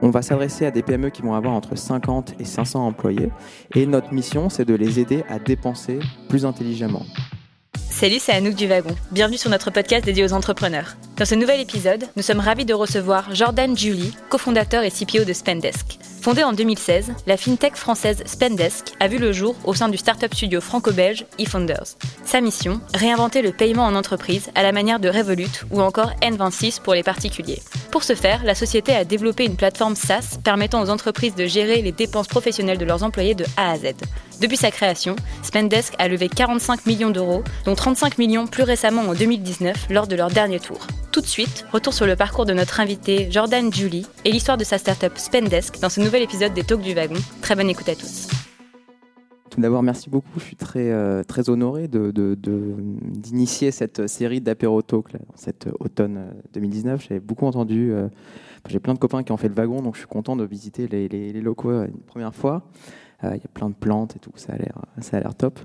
[0.00, 3.30] On va s'adresser à des PME qui vont avoir entre 50 et 500 employés
[3.74, 7.04] et notre mission, c'est de les aider à dépenser plus intelligemment.
[7.90, 8.94] Salut, c'est Anouk du Wagon.
[9.10, 10.96] Bienvenue sur notre podcast dédié aux entrepreneurs.
[11.16, 15.32] Dans ce nouvel épisode, nous sommes ravis de recevoir Jordan Julie, cofondateur et CPO de
[15.32, 15.98] Spendesk.
[16.20, 20.34] Fondée en 2016, la fintech française Spendesk a vu le jour au sein du startup
[20.34, 21.96] studio franco-belge eFounders.
[22.24, 26.82] Sa mission réinventer le paiement en entreprise à la manière de Revolut ou encore N26
[26.82, 27.62] pour les particuliers.
[27.92, 31.82] Pour ce faire, la société a développé une plateforme SaaS permettant aux entreprises de gérer
[31.82, 33.94] les dépenses professionnelles de leurs employés de A à Z.
[34.40, 39.12] Depuis sa création, Spendesk a levé 45 millions d'euros, dont 35 millions plus récemment en
[39.12, 40.78] 2019 lors de leur dernier tour.
[41.10, 44.62] Tout de suite, retour sur le parcours de notre invité Jordan Julie et l'histoire de
[44.62, 47.16] sa startup Spendesk dans ce nouvel épisode des Talks du Wagon.
[47.42, 48.28] Très bonne écoute à tous.
[49.50, 50.38] Tout d'abord, merci beaucoup.
[50.38, 57.04] Je suis très, euh, très honoré d'initier cette série d'apéro talk cet automne 2019.
[57.08, 57.90] J'avais beaucoup entendu.
[57.92, 58.06] Euh,
[58.68, 60.86] j'ai plein de copains qui ont fait le wagon, donc je suis content de visiter
[60.86, 62.62] les locaux une première fois.
[63.24, 65.34] Euh, il y a plein de plantes et tout, ça a l'air, ça a l'air
[65.34, 65.58] top.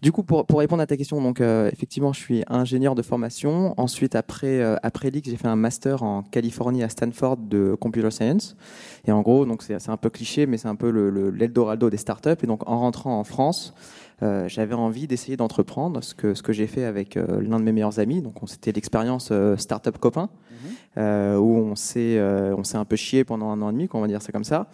[0.00, 3.02] Du coup, pour, pour, répondre à ta question, donc euh, effectivement, je suis ingénieur de
[3.02, 3.74] formation.
[3.76, 8.10] Ensuite, après euh, après l'IX, j'ai fait un master en Californie à Stanford de computer
[8.10, 8.56] science.
[9.06, 11.30] Et en gros, donc c'est, c'est un peu cliché, mais c'est un peu le, le,
[11.30, 12.30] l'Eldorado des startups.
[12.42, 13.74] Et donc, en rentrant en France,
[14.22, 17.72] euh, j'avais envie d'essayer d'entreprendre, ce que ce que j'ai fait avec l'un de mes
[17.72, 18.22] meilleurs amis.
[18.22, 20.28] Donc, c'était l'expérience startup copain,
[20.96, 21.36] mmh.
[21.36, 24.06] où on s'est on s'est un peu chié pendant un an et demi, on va
[24.06, 24.68] dire ça comme ça.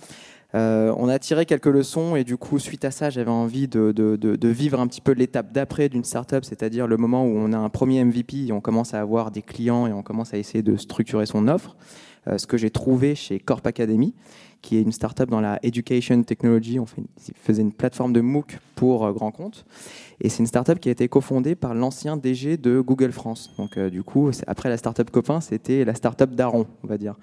[0.54, 4.48] Euh, on a tiré quelques leçons et du coup, suite à ça, j'avais envie de,
[4.48, 7.68] vivre un petit peu l'étape d'après d'une startup, c'est-à-dire le moment où on a un
[7.68, 10.76] premier MVP et on commence à avoir des clients et on commence à essayer de
[10.76, 11.76] structurer son offre.
[12.26, 14.14] Euh, ce que j'ai trouvé chez Corp Academy,
[14.62, 16.78] qui est une startup dans la education technology.
[16.78, 16.86] On
[17.36, 19.64] faisait une plateforme de MOOC pour euh, grands comptes.
[20.20, 23.54] Et c'est une startup qui a été cofondée par l'ancien DG de Google France.
[23.56, 27.16] Donc, euh, du coup, après la startup copain, c'était la startup d'Aaron, on va dire.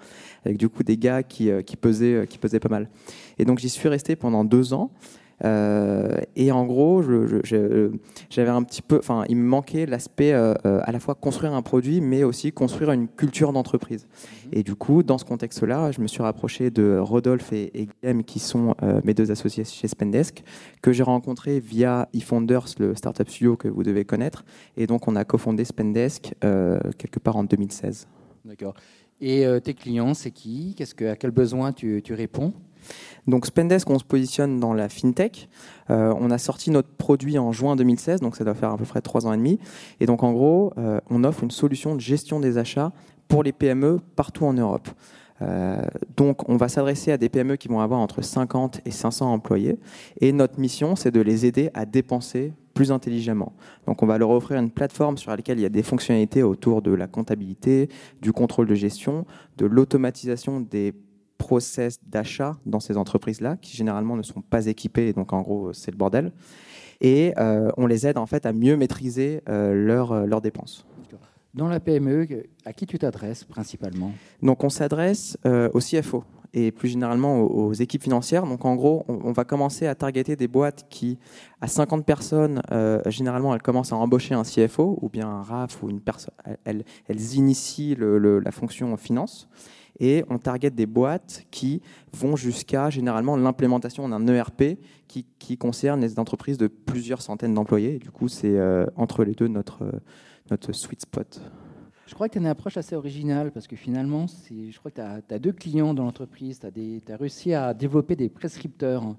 [0.46, 2.90] Avec du coup des gars qui, qui, pesaient, qui pesaient pas mal.
[3.38, 4.92] Et donc, j'y suis resté pendant deux ans.
[5.44, 7.04] Euh, et en gros,
[7.44, 11.54] j'avais un petit peu, enfin, il me manquait l'aspect euh, euh, à la fois construire
[11.54, 14.08] un produit, mais aussi construire une culture d'entreprise.
[14.46, 14.50] Mhm.
[14.54, 18.40] Et du coup, dans ce contexte-là, je me suis rapproché de Rodolphe et, Guillaume, qui
[18.40, 20.44] sont mes deux associés chez Spendesk,
[20.82, 24.46] que j'ai rencontré via eFounders, le startup studio que vous devez connaître.
[24.78, 28.08] Et donc, on a cofondé Spendesk quelque part en 2016.
[28.46, 28.76] D'accord.
[29.22, 30.76] Et tes clients, c'est qui?
[30.78, 32.54] Qu'est-ce que, À quel besoin tu, tu réponds?
[33.28, 35.50] Donc Spendesk, on se positionne dans la fintech.
[35.90, 38.86] Euh, on a sorti notre produit en juin 2016, donc ça doit faire à peu
[38.86, 39.60] près trois ans et demi.
[40.00, 42.92] Et donc en gros, euh, on offre une solution de gestion des achats
[43.28, 44.90] pour les PME partout en Europe.
[45.42, 45.82] Euh,
[46.16, 49.78] donc, on va s'adresser à des PME qui vont avoir entre 50 et 500 employés.
[50.22, 53.54] Et notre mission, c'est de les aider à dépenser plus intelligemment.
[53.86, 56.82] Donc, on va leur offrir une plateforme sur laquelle il y a des fonctionnalités autour
[56.82, 57.90] de la comptabilité,
[58.22, 59.26] du contrôle de gestion,
[59.58, 60.94] de l'automatisation des
[61.46, 65.92] process d'achat dans ces entreprises-là, qui généralement ne sont pas équipées, donc en gros, c'est
[65.92, 66.32] le bordel.
[67.02, 69.76] Et euh, on les aide en fait à mieux maîtriser euh,
[70.12, 70.88] euh, leurs dépenses.
[71.54, 72.28] Dans la PME,
[72.66, 74.12] à qui tu t'adresses principalement?
[74.42, 76.24] Donc on s'adresse au CFO
[76.54, 78.46] et plus généralement aux, équipes financières.
[78.46, 81.18] Donc en gros, on, va commencer à targeter des boîtes qui,
[81.62, 82.62] à 50 personnes,
[83.06, 86.34] généralement elles commencent à embaucher un CFO ou bien un RAF ou une personne.
[86.66, 89.48] Elles, elles initient le, la fonction finance
[90.00, 91.82] et on target des boîtes qui
[92.14, 98.00] vont jusqu'à généralement l'implémentation d'un ERP qui, qui, concerne les entreprises de plusieurs centaines d'employés.
[98.00, 99.92] Du coup, c'est euh, entre les deux notre, euh,
[100.52, 101.42] notre sweet spot.
[102.08, 105.02] Je crois que tu as une approche assez originale parce que finalement, je crois que
[105.28, 109.16] tu as, deux clients dans l'entreprise, tu as, as, réussi à développer des prescripteurs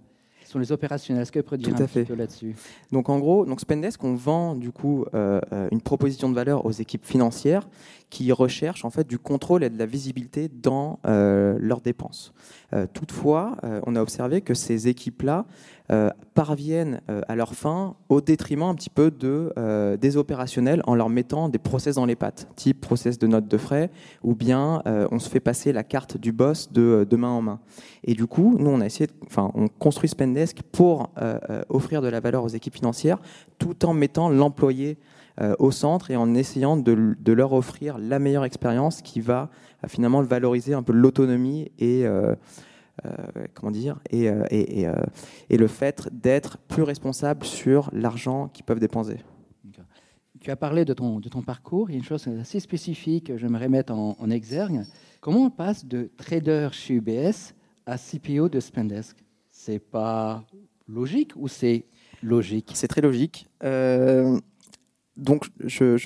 [0.46, 1.22] sont les opérationnels.
[1.22, 2.54] Est-ce que vous dire un peu là-dessus?
[2.92, 6.70] Donc en gros, donc Spendesk, on vend du coup euh, une proposition de valeur aux
[6.70, 7.68] équipes financières
[8.10, 12.32] qui recherchent en fait du contrôle et de la visibilité dans euh, leurs dépenses.
[12.92, 13.56] toutefois,
[13.86, 15.46] on a observé que ces équipes-là
[15.92, 20.82] euh, parviennent euh, à leur fin au détriment un petit peu de, euh, des opérationnels
[20.88, 23.90] en leur mettant des process dans les pattes, type process de note de frais,
[24.24, 27.60] ou bien on se fait passer la carte du boss de, de main en main.
[28.02, 31.10] Et du coup, nous, on a essayé, enfin, on construit Spendesk pour
[31.68, 33.18] offrir de la valeur aux équipes financières,
[33.58, 34.98] tout en mettant l'employé
[35.58, 39.50] au centre et en essayant de, de, leur offrir la meilleure expérience qui va
[39.86, 42.06] finalement valoriser un peu l'autonomie et
[43.04, 44.94] euh, comment dire, et, euh, et, euh,
[45.50, 49.18] et, le fait d'être plus responsable sur l'argent qu'ils peuvent dépenser.
[50.40, 51.90] Tu as parlé de ton, de ton parcours.
[51.90, 54.82] Il y a une chose assez spécifique que j'aimerais mettre en, exergue.
[55.20, 57.54] Comment on passe de trader chez UBS
[57.84, 59.16] à CPO de Spendesk?
[59.50, 60.44] C'est pas
[60.88, 61.84] logique ou c'est
[62.22, 62.70] logique?
[62.74, 63.46] C'est très logique.
[65.16, 65.46] Donc,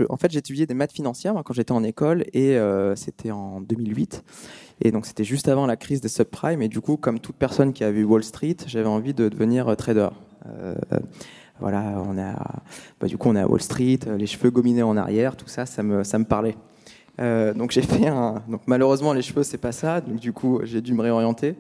[0.09, 2.59] en fait, étudié des maths financières quand j'étais en école et
[2.95, 4.23] c'était en 2008.
[4.83, 6.63] Et donc c'était juste avant la crise des subprimes.
[6.63, 9.77] Et du coup, comme toute personne qui a vu Wall Street, j'avais envie de devenir
[9.77, 10.09] trader.
[11.59, 12.63] voilà, on a,
[13.01, 15.67] bah, du coup, on est à Wall Street, les cheveux gominés en arrière, tout ça,
[15.67, 16.57] ça me, ça me parlait.
[17.19, 18.43] donc j'ai fait un.
[18.49, 20.01] Donc malheureusement, les cheveux, c'est pas ça.
[20.01, 21.57] Donc du coup, j'ai dû me réorienter.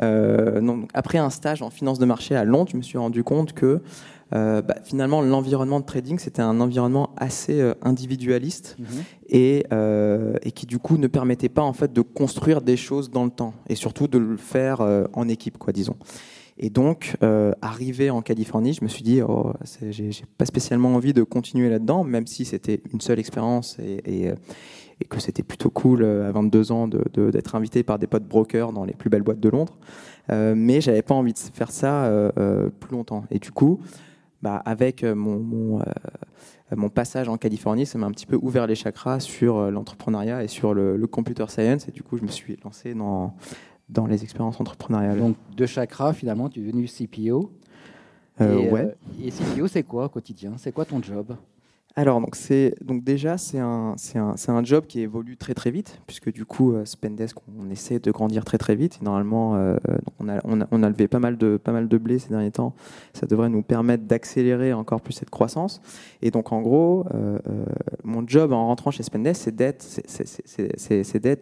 [0.00, 3.54] donc, après un stage en finance de marché à Londres, je me suis rendu compte
[3.54, 3.80] que
[4.34, 8.86] euh, bah, finalement, l'environnement de trading, c'était un environnement assez euh, individualiste mhm.
[9.28, 13.10] et, euh, et, qui, du coup, ne permettait pas en fait de construire des choses
[13.10, 14.80] dans le temps et surtout de le faire
[15.12, 15.96] en équipe, quoi, disons.
[16.58, 17.16] Et donc,
[17.60, 19.52] arrivé en Californie, je me suis dit, oh,
[19.90, 24.32] j'ai pas spécialement envie de continuer là-dedans, même si c'était une seule expérience et, et,
[25.00, 28.72] et, que c'était plutôt cool à 22 ans d'être de, invité par des potes brokers
[28.72, 29.78] dans les plus belles boîtes de Londres.
[30.28, 32.10] mais j'avais pas envie de faire ça
[32.80, 33.24] plus longtemps.
[33.30, 33.80] Et du coup,
[34.42, 35.84] bah, avec euh, mon, euh,
[36.76, 40.42] mon, passage en Californie, ça m'a un petit peu ouvert les chakras sur euh, l'entrepreneuriat
[40.42, 41.88] et sur le, computer science.
[41.88, 43.34] Et du coup, je me suis lancé dans,
[43.88, 45.18] dans les expériences entrepreneuriales.
[45.18, 47.52] Donc, de chakras, finalement, tu es devenu CPO.
[48.40, 48.96] et, ouais.
[49.22, 50.54] et CPO, c'est quoi au quotidien?
[50.56, 51.36] C'est quoi ton job?
[51.94, 52.36] Alors, donc,
[52.80, 56.72] donc déjà, c'est un, un, un, job qui évolue très très vite, puisque du coup,
[56.72, 59.02] euh, Spendesk, on essaie de grandir très très vite.
[59.02, 59.76] normalement, euh,
[60.18, 62.30] on, a, on, a, on, a, levé pas mal, de, pas mal de blé ces
[62.30, 62.74] derniers temps.
[63.12, 65.82] Ça devrait nous permettre d'accélérer encore plus cette croissance.
[66.22, 67.38] Et donc, en gros, euh,
[68.04, 69.84] mon job en rentrant chez Spendesk, c'est d'être,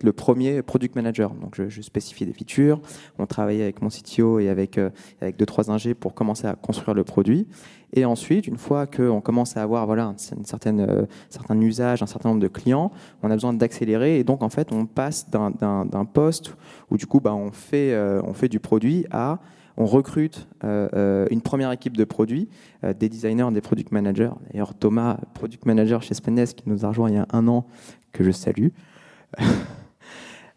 [0.02, 1.30] le premier product manager.
[1.34, 2.80] Donc, je, je, spécifie des features.
[3.20, 4.80] On travaille avec mon CTO et avec,
[5.20, 7.46] avec deux, trois ingés pour commencer à construire le produit.
[7.92, 12.06] Et ensuite, une fois qu'on commence à avoir voilà, une certaine, euh, certain usage, un
[12.06, 12.92] certain nombre de clients,
[13.22, 14.18] on a besoin d'accélérer.
[14.18, 16.54] Et donc, en fait, on passe d'un poste
[16.90, 19.38] où, du coup, bah, on, fait, euh, on fait du produit à
[19.76, 22.50] on recrute euh, une première équipe de produits,
[22.82, 24.32] des designers, des product managers.
[24.50, 27.64] D'ailleurs, Thomas, product manager chez Spendesk, qui nous a rejoint il y a un an,
[28.12, 28.68] que je salue.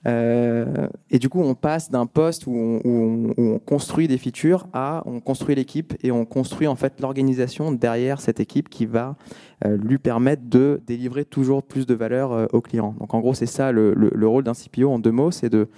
[0.05, 5.19] Euh, et du coup, on passe d'un poste où on, construit des features à on
[5.19, 9.15] construit l'équipe et on construit en fait l'organisation derrière cette équipe qui va
[9.65, 12.95] euh, lui permettre de délivrer toujours plus de valeur euh, aux clients.
[12.99, 15.69] Donc en gros, c'est ça le, le, rôle d'un CPO en deux mots, c'est de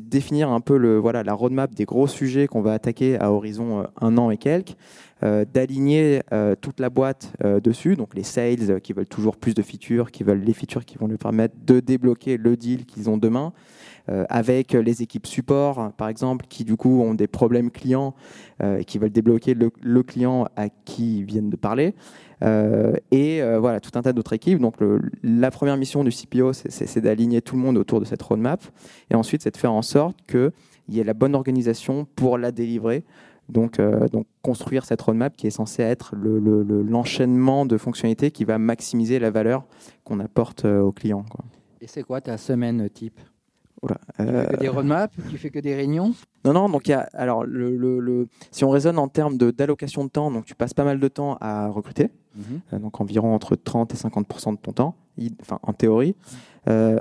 [0.00, 4.30] définir un peu la roadmap des gros sujets qu'on va attaquer à horizon un an
[4.30, 4.76] et quelques, euh,
[5.22, 9.62] d'aligner euh, toute la boîte euh, dessus, donc les sales qui veulent toujours plus de
[9.62, 13.16] features, qui veulent les features qui vont lui permettre de débloquer le deal qu'ils ont
[13.16, 13.52] demain,
[14.30, 18.14] avec les équipes support, par exemple, qui du coup ont des problèmes clients
[18.62, 21.94] et qui veulent débloquer le, client à qui ils viennent de parler.
[23.10, 24.60] et voilà, tout un tas d'autres équipes.
[24.60, 24.76] Donc,
[25.22, 28.62] la première mission du CPO, c'est d'aligner tout le monde autour de cette roadmap.
[29.10, 30.52] Et ensuite, c'est de faire en sorte qu'il
[30.88, 33.04] y ait la bonne organisation pour la délivrer
[33.48, 38.44] donc, euh, donc construire cette roadmap qui est censée être l'enchaînement le, de fonctionnalités qui
[38.44, 39.64] va maximiser la valeur
[40.04, 41.24] qu'on apporte euh, aux clients.
[41.30, 41.44] Quoi.
[41.80, 43.18] Et c'est quoi ta semaine type?
[43.80, 46.12] Tu fais que des euh, roadmaps Tu fais que des réunions?
[46.44, 46.68] Non, non.
[46.68, 47.44] Donc, y a, alors,
[48.50, 51.36] si on raisonne en termes d'allocation de, temps, donc tu passes pas mal de temps
[51.40, 52.80] à recruter, mhm.
[52.80, 54.96] donc environ entre 30 et 50% de ton temps,
[55.40, 56.16] enfin, en théorie.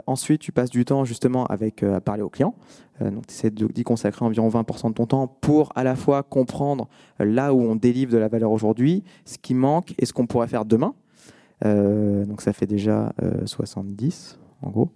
[0.05, 2.55] Ensuite, tu passes du temps justement avec, à parler aux clients.
[3.01, 6.23] Euh, donc, tu essaies d'y consacrer environ 20% de ton temps pour à la fois
[6.23, 6.87] comprendre
[7.21, 10.27] euh, là où on délivre de la valeur aujourd'hui, ce qui manque et ce qu'on
[10.27, 10.93] pourrait faire demain.
[11.65, 13.13] Euh, donc, ça fait déjà
[13.45, 14.89] 70 en gros.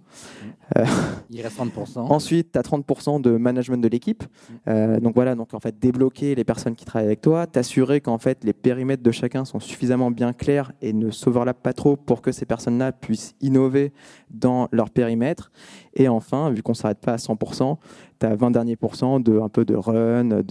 [1.30, 1.98] Il reste 30%.
[1.98, 4.24] Ensuite, tu as 30% de management de l'équipe.
[4.66, 8.42] donc voilà, donc en fait, débloquer les personnes qui travaillent avec toi, t'assurer qu'en fait,
[8.44, 12.32] les périmètres de chacun sont suffisamment bien clairs et ne s'overlappent pas trop pour que
[12.32, 13.92] ces personnes-là puissent innover
[14.30, 15.52] dans leur périmètre.
[15.94, 19.40] Et enfin, vu qu'on ne s'arrête pas à 100%, tu as 20 derniers pourcents de
[19.40, 20.42] un peu de run,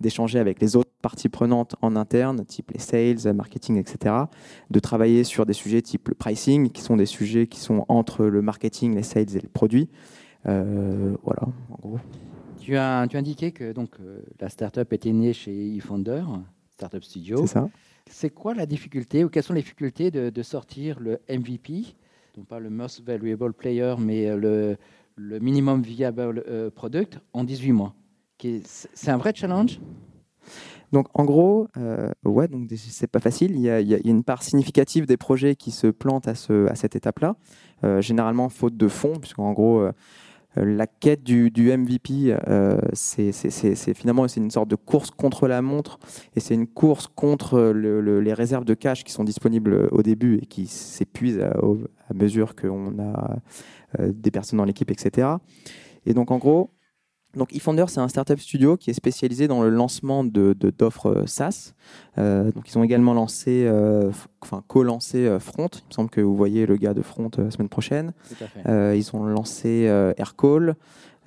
[0.00, 4.14] d'échanger avec les autres parties prenantes en interne, type les sales, marketing, etc.
[4.70, 8.24] De travailler sur des sujets type le pricing, qui sont des sujets qui sont entre
[8.24, 9.88] le marketing, les sales et les produits.
[10.46, 11.98] Euh, voilà, en gros.
[12.60, 16.22] Tu as, tu as indiqué que donc, euh, la startup était née chez eFounder,
[16.70, 17.38] Startup Studio.
[17.38, 17.68] C'est ça.
[18.06, 21.94] C'est quoi la difficulté ou quelles sont les difficultés de, de sortir le MVP
[22.36, 24.74] non pas le most valuable player, mais euh,
[25.16, 27.94] le, minimum viable euh, product en 18 mois.
[28.64, 29.80] C'est un vrai challenge?
[30.92, 33.52] Donc en gros, euh, ouais, donc c'est pas facile.
[33.52, 36.94] Il y, a, une part significative des projets qui se plantent à, ce, à cette
[36.94, 37.36] étape-là.
[38.00, 39.88] généralement faute de fonds, puisqu'en gros,
[40.56, 42.36] la quête du, MVP,
[42.92, 45.98] c'est finalement c'est une sorte de course contre la montre
[46.36, 50.46] et c'est une course contre les réserves de cash qui sont disponibles au début et
[50.46, 53.38] qui s'épuisent à mesure qu'on a
[54.00, 55.28] euh, des personnes dans l'équipe, etc.
[56.06, 56.70] Et donc en gros,
[57.36, 61.72] Donc eFounder, c'est un startup studio qui est spécialisé dans le lancement de, d'offres SaaS.
[62.16, 63.68] donc ils ont également lancé,
[64.40, 65.68] enfin co-lancé Front.
[65.72, 68.12] Il me semble que vous voyez le gars de Front la semaine prochaine.
[68.66, 69.84] ils ont lancé
[70.16, 70.76] Aircall.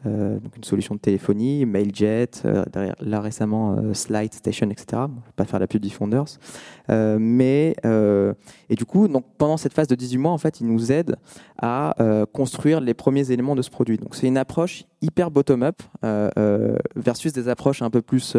[0.05, 2.63] Euh, donc une solution de téléphonie, Mailjet, euh,
[3.01, 4.85] là récemment euh, Slide Station, etc.
[4.91, 6.37] Je ne vais pas faire la pub d'eFounders.
[6.89, 7.75] mais,
[8.69, 11.15] et du coup, donc, pendant cette phase de 18 mois, en fait, ils nous aident
[11.61, 11.95] à
[12.33, 13.97] construire les premiers éléments de ce produit.
[13.97, 15.81] Donc c'est une approche hyper bottom-up
[16.95, 18.37] versus des approches un peu plus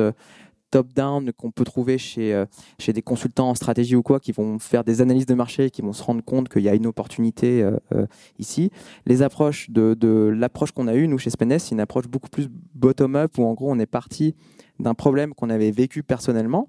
[0.71, 2.47] top-down qu'on peut trouver chez, euh,
[2.79, 5.83] chez des consultants en stratégie ou quoi, qui vont faire des analyses de marché, qui
[5.83, 8.07] vont se rendre compte qu'il y a une opportunité euh, euh,
[8.39, 8.71] ici.
[9.07, 9.97] Les approches de,
[10.37, 13.55] l'approche qu'on a eue, nous, chez Spendes, c'est une approche beaucoup plus bottom-up, où en
[13.55, 14.35] gros, on est parti
[14.79, 16.69] d'un problème qu'on avait vécu personnellement.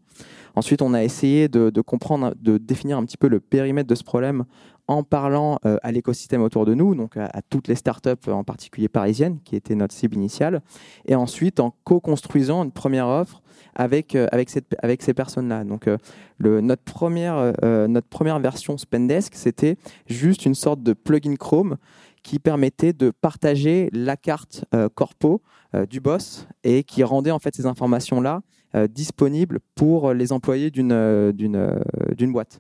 [0.56, 4.04] Ensuite, on a essayé de, comprendre, de définir un petit peu le périmètre de ce
[4.04, 4.46] problème
[4.88, 8.90] en parlant à l'écosystème autour de nous, donc à, à, toutes les startups, en particulier
[8.90, 10.64] parisiennes, qui étaient notre cible initiale,
[11.06, 13.44] et ensuite en co-construisant une première offre
[13.76, 15.64] avec, euh, avec, ces personnes-là.
[15.64, 15.98] Donc, euh,
[16.40, 21.78] notre, première, euh, notre première version Spendesk, c'était juste une sorte de plugin Chrome
[22.22, 25.42] qui permettait de partager la carte corpo
[25.90, 28.42] du boss et qui rendait en fait ces informations-là
[28.90, 32.60] disponibles pour les employés d'une d'une boîte.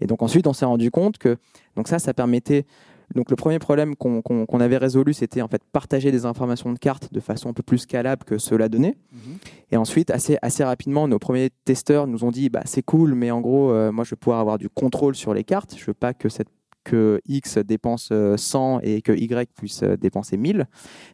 [0.00, 1.36] Et donc ensuite, on s'est rendu compte que
[1.76, 2.66] donc ça, ça permettait
[3.14, 7.12] donc le premier problème qu'on avait résolu, c'était en fait partager des informations de cartes
[7.12, 8.96] de façon un peu plus scalable que cela donnait.
[9.12, 9.38] Mhm.
[9.72, 13.30] Et ensuite, assez, assez rapidement, nos premiers testeurs nous ont dit bah, c'est cool, mais
[13.30, 15.74] en gros, euh, moi je veux pouvoir avoir du contrôle sur les cartes.
[15.76, 16.48] Je veux pas que cette
[16.90, 20.66] que X dépense 100 euh, et que Y puisse euh, dépenser 1000.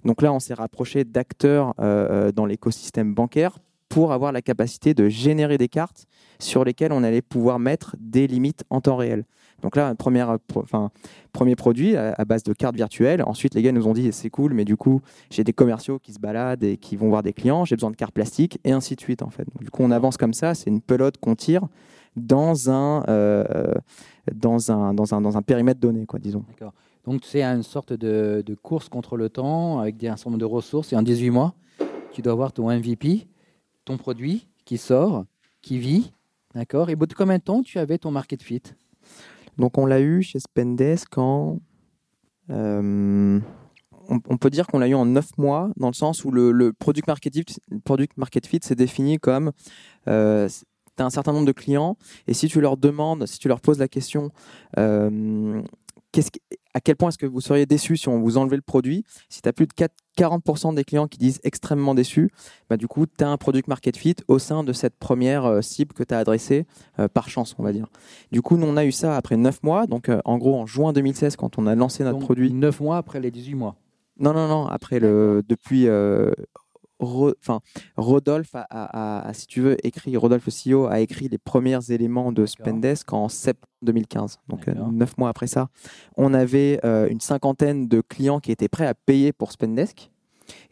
[0.06, 5.58] Donc là, on s'est rapproché d'acteurs dans l'écosystème bancaire pour avoir la capacité de générer
[5.58, 6.06] des cartes
[6.38, 9.24] sur lesquelles on allait pouvoir mettre des limites en temps réel.
[9.62, 13.22] Donc là, premier produit à, base de cartes virtuelles.
[13.22, 16.12] Ensuite, les gars nous ont dit c'est cool, mais du coup, j'ai des commerciaux qui
[16.12, 18.96] se baladent et qui vont voir des clients, j'ai besoin de cartes plastiques et ainsi
[18.96, 19.46] de suite en fait.
[19.60, 21.66] du coup, on avance comme ça, c'est une pelote qu'on tire
[22.16, 23.72] dans un, euh,
[24.34, 26.44] dans un, dans un, dans un périmètre donné, quoi, disons.
[26.48, 26.72] D'accord.
[27.04, 30.44] Donc c'est une sorte de, de, course contre le temps avec un certain nombre de
[30.44, 31.54] ressources et en 18 mois,
[32.12, 33.28] tu dois avoir ton MVP,
[33.84, 35.24] ton produit qui sort,
[35.62, 36.12] qui vit,
[36.54, 36.90] d'accord?
[36.90, 38.62] Et au bout de combien de temps tu avais ton market fit?
[39.56, 41.60] Donc on l'a eu chez Spendesk en...
[42.50, 43.40] Euh,
[44.08, 47.08] on, peut dire qu'on l'a eu en 9 mois, dans le sens où le, product,
[47.08, 49.52] market fit, product market fit s'est défini comme
[50.06, 50.48] euh,
[50.96, 53.60] tu as un certain nombre de clients, et si tu leur demandes, si tu leur
[53.60, 54.30] poses la question,
[54.78, 55.62] euh,
[56.74, 59.42] à quel point est-ce que vous seriez déçu si on vous enlevait le produit Si
[59.42, 59.72] tu as plus de
[60.18, 62.30] 40% des clients qui disent extrêmement déçus,
[62.70, 65.62] bah, du coup, tu as un product market fit au sein de cette première euh,
[65.62, 66.66] cible que tu as adressée
[66.98, 67.86] euh, par chance, on va dire.
[68.32, 70.92] Du coup, nous, on a eu ça après 9 mois, donc en gros en juin
[70.92, 72.52] 2016, quand on a lancé notre produit.
[72.52, 73.76] 9 mois après les 18 mois
[74.18, 75.86] Non, non, non, après le, depuis
[77.00, 77.60] enfin,
[77.96, 83.12] Rodolphe a, si tu veux, écrit, Rodolphe CEO a écrit les premiers éléments de Spendesk
[83.12, 84.40] en septembre 2015.
[84.48, 85.68] Donc, euh, neuf mois après ça,
[86.16, 90.10] on avait euh, une cinquantaine de clients qui étaient prêts à payer pour Spendesk.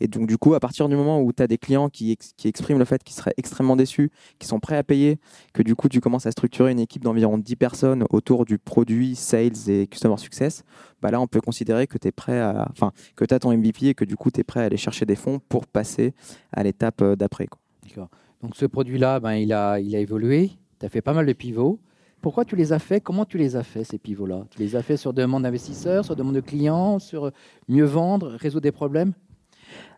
[0.01, 2.49] Et donc, du coup, à partir du moment où tu as des clients qui, qui
[2.49, 5.19] expriment le fait qu'ils seraient extrêmement déçus, qui sont prêts à payer,
[5.53, 9.15] que du coup, tu commences à structurer une équipe d'environ 10 personnes autour du produit,
[9.17, 10.65] sales et customer success,
[11.03, 13.89] bah là, on peut considérer que tu es prêt à, enfin, que as ton MVP
[13.89, 16.15] et que du coup, tu es prêt à aller chercher des fonds pour passer
[16.53, 17.47] à l'étape euh, d'après.
[17.83, 18.09] D'accord.
[18.43, 20.51] Donc, ce produit-là, ben, il, a, il a évolué.
[20.81, 21.81] Tu as fait pas mal de pivots.
[22.25, 23.03] Pourquoi tu les as fait?
[23.03, 24.47] Comment tu les as fait, ces pivots-là?
[24.49, 27.31] Tu les as fait sur demande d'investisseurs, sur demande de clients, sur
[27.69, 29.13] mieux vendre, résoudre des problèmes?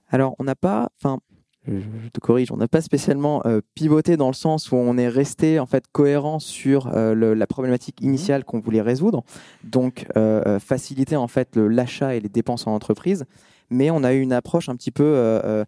[0.09, 1.19] Alors, on n'a pas, enfin,
[1.67, 5.09] je te corrige, on n'a pas spécialement euh, pivoté dans le sens où on est
[5.09, 8.09] resté en fait cohérent sur euh, la problématique mhm.
[8.09, 9.25] initiale qu'on voulait résoudre,
[9.65, 13.25] donc euh, faciliter en fait l'achat et les dépenses en entreprise,
[13.71, 15.65] mais on a eu une approche un petit peu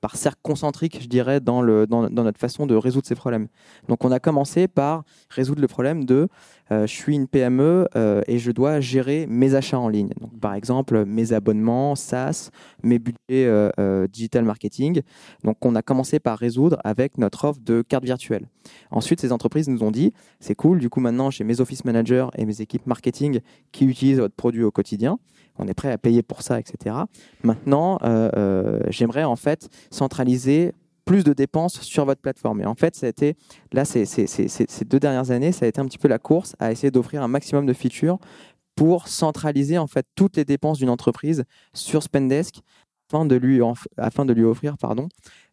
[0.00, 3.48] par cercle concentrique, je dirais, dans, le, dans, notre façon de résoudre ces problèmes.
[3.88, 6.28] Donc on a commencé par résoudre le problème de
[6.72, 10.12] euh, je suis une PME euh, et je dois gérer mes achats en ligne.
[10.20, 12.50] Donc, par exemple, mes abonnements, SaaS,
[12.82, 15.02] mes budgets euh, digital marketing.
[15.44, 18.48] Donc, on a commencé par résoudre avec notre offre de carte virtuelle.
[18.90, 22.26] Ensuite, ces entreprises nous ont dit c'est cool, du coup, maintenant, j'ai mes office managers
[22.36, 23.40] et mes équipes marketing
[23.72, 25.18] qui utilisent votre produit au quotidien.
[25.58, 26.96] On est prêt à payer pour ça, etc.
[27.42, 27.98] Maintenant,
[28.88, 29.51] j'aimerais en fait
[29.90, 30.72] centraliser
[31.04, 32.60] plus de dépenses sur votre plateforme.
[32.60, 33.36] Et en fait, ça a été,
[33.72, 34.04] là, ces
[34.84, 37.28] deux dernières années, ça a été un petit peu la course à essayer d'offrir un
[37.28, 38.18] maximum de features
[38.74, 41.44] pour centraliser en fait toutes les dépenses d'une entreprise
[41.74, 42.60] sur Spendesk
[43.08, 43.60] afin de lui,
[43.98, 45.08] afin de lui offrir pardon,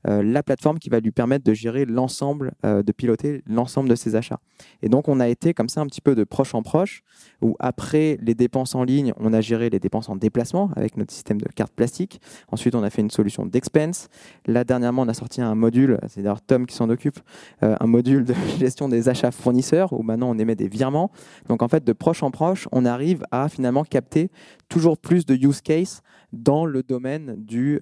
[0.06, 4.16] la plateforme qui va lui permettre de gérer l'ensemble, euh, de piloter l'ensemble de ses
[4.16, 4.40] achats.
[4.82, 7.04] Et donc, on a été comme ça un petit peu de proche en proche,
[7.42, 11.14] où après les dépenses en ligne, on a géré les dépenses en déplacement avec notre
[11.14, 12.22] système de carte plastique.
[12.52, 14.08] Ensuite, on a fait une solution d'expense.
[14.46, 17.20] Là, dernièrement, on a sorti un module, c'est d'ailleurs Tom qui s'en occupe,
[17.64, 21.12] euh, un module de gestion des achats fournisseurs, où maintenant on émet des virements.
[21.48, 24.30] Donc, en fait, de proche en proche, on arrive à finalement capter
[24.70, 26.02] toujours plus de use case
[26.32, 27.80] dans le domaine du,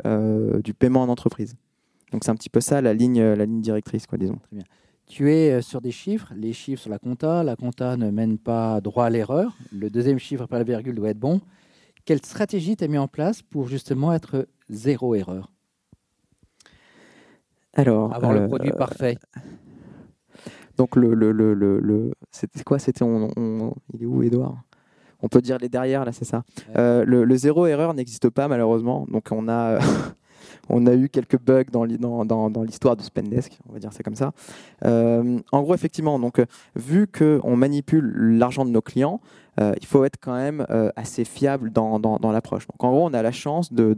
[0.63, 1.55] du paiement en entreprise.
[2.11, 4.37] Donc c'est un petit peu ça la ligne, la ligne directrice, quoi, disons.
[4.37, 4.65] Très bien.
[5.07, 7.43] Tu es euh, sur des chiffres, les chiffres sur la compta.
[7.43, 9.57] La compta ne mène pas droit à l'erreur.
[9.71, 11.39] Le deuxième chiffre après la virgule doit être bon.
[12.03, 15.49] Quelle stratégie tu as mis en place pour justement être zéro erreur?
[17.73, 19.17] Alors, avoir le euh, produit parfait.
[20.77, 22.77] Donc le, le, le, le c'était quoi?
[22.77, 24.61] C'était on, il est où Edouard
[25.21, 26.43] On peut dire les derrière là, c'est ça.
[26.75, 29.05] Euh, le, zéro erreur n'existe pas malheureusement.
[29.09, 29.79] Donc on a
[30.69, 31.83] on a eu quelques bugs dans,
[32.63, 34.33] l'histoire de Spendesk, on va dire c'est comme ça.
[34.85, 36.41] Euh, en gros, effectivement, donc,
[36.75, 39.21] vu qu'on manipule l'argent de nos clients,
[39.59, 42.67] euh, il faut être quand même euh, assez fiable dans, l'approche.
[42.67, 43.95] Donc, en gros, on a la chance de.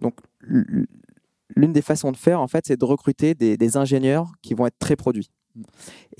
[0.00, 0.14] donc,
[0.48, 4.78] l'une des façons de faire, en fait, c'est de recruter des ingénieurs qui vont être
[4.78, 5.30] très produits.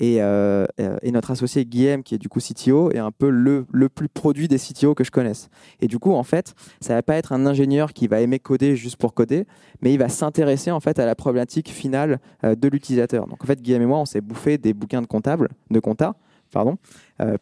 [0.01, 3.65] Euh, euh, et, notre associé Guillaume, qui est du coup CTO, est un peu le,
[3.71, 5.49] le, plus produit des CTO que je connaisse.
[5.81, 8.75] Et du coup, en fait, ça va pas être un ingénieur qui va aimer coder
[8.75, 9.45] juste pour coder,
[9.81, 13.27] mais il va s'intéresser en fait à la problématique finale euh, de l'utilisateur.
[13.27, 16.15] Donc en fait, Guillaume et moi, on s'est bouffé des bouquins de comptable, de compta,
[16.51, 16.77] pardon,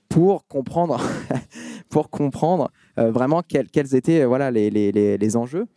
[0.10, 1.00] pour comprendre,
[1.90, 5.68] pour comprendre vraiment quels, quels, étaient voilà les, les, les enjeux.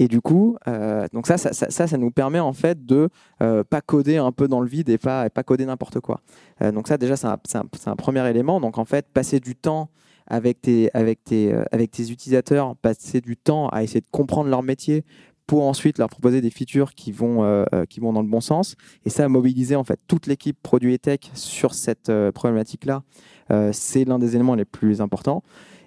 [0.00, 3.10] Et du coup, euh, ça nous permet en fait de
[3.42, 6.22] euh, pas coder un peu dans le vide et pas, pas coder n'importe quoi.
[6.62, 8.62] Euh, donc ça, déjà, c'est un, premier élément.
[8.62, 9.90] Donc en fait, passer du temps
[10.26, 10.88] avec tes
[12.10, 15.04] utilisateurs, passer du temps à essayer de comprendre leur métier
[15.50, 18.76] pour ensuite leur proposer des features qui vont, qui vont dans le bon sens.
[19.04, 23.02] Et ça, mobiliser en fait toute l'équipe produit et tech sur cette problématique-là,
[23.72, 25.42] c'est l'un des éléments les plus importants.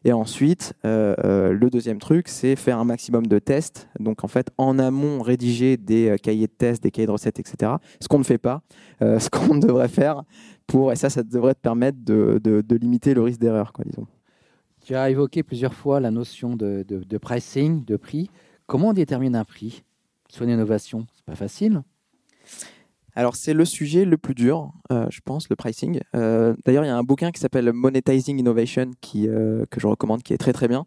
[0.05, 3.87] Et ensuite, euh, euh, le deuxième truc, c'est faire un maximum de tests.
[3.99, 7.39] Donc, en fait, en amont, rédiger des euh, cahiers de tests, des cahiers de recettes,
[7.39, 7.73] etc.
[8.01, 8.61] Ce qu'on ne fait pas,
[8.99, 10.23] ce qu'on devrait faire
[10.67, 14.07] pour, et ça, ça devrait te permettre de, de, limiter le risque d'erreur, quoi, disons.
[14.85, 18.29] Tu as évoqué plusieurs fois la notion de, de pricing, de prix.
[18.67, 19.83] Comment on détermine un prix?
[20.29, 21.83] Sur une innovation C'est pas facile.
[23.15, 25.99] Alors c'est le sujet le plus dur, euh, je pense, le pricing.
[26.15, 29.85] Euh, d'ailleurs, il y a un bouquin qui s'appelle Monetizing Innovation qui, euh, que je
[29.85, 30.85] recommande, qui est très très bien.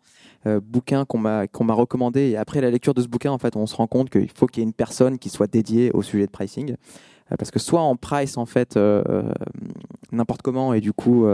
[0.63, 3.75] bouquin qu'on m'a recommandé et après la lecture de ce bouquin, en fait, on se
[3.75, 6.31] rend compte qu'il faut qu'il y ait une personne qui soit dédiée au sujet de
[6.31, 6.77] pricing,
[7.37, 8.79] parce que soit on price en fait
[10.13, 11.27] n'importe comment et du coup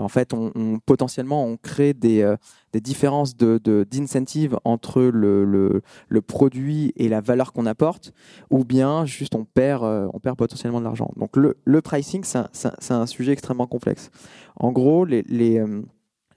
[0.00, 2.36] en fait, on, potentiellement, on crée des, euh,
[2.74, 5.82] différences d'incentives de, entre le,
[6.26, 8.12] produit et la valeur qu'on apporte,
[8.50, 11.10] ou bien juste on perd, euh, on perd potentiellement de l'argent.
[11.16, 14.10] Donc le, pricing, c'est un, sujet extrêmement complexe.
[14.56, 15.82] En gros, les, les, euh,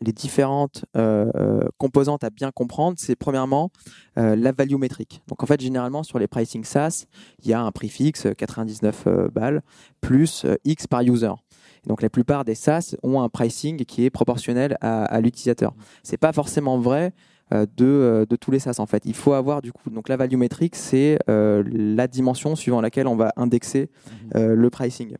[0.02, 0.84] différentes
[1.78, 3.72] composantes à bien comprendre, c'est premièrement
[4.18, 5.22] la value métrique.
[5.30, 7.06] Donc en fait, généralement sur les pricing SaaS,
[7.42, 9.62] il y a un prix fixe, 99 balles,
[10.02, 11.32] plus X par user.
[11.88, 15.74] Donc la plupart des SaaS ont un pricing qui est proportionnel à, l'utilisateur.
[16.02, 17.14] C'est pas forcément vrai
[17.54, 19.04] euh, de, euh, de, tous les SaaS en fait.
[19.06, 23.08] Il faut avoir du coup donc la value métrique, c'est euh, la dimension suivant laquelle
[23.08, 23.90] on va indexer
[24.34, 24.54] mhm.
[24.54, 25.16] le pricing.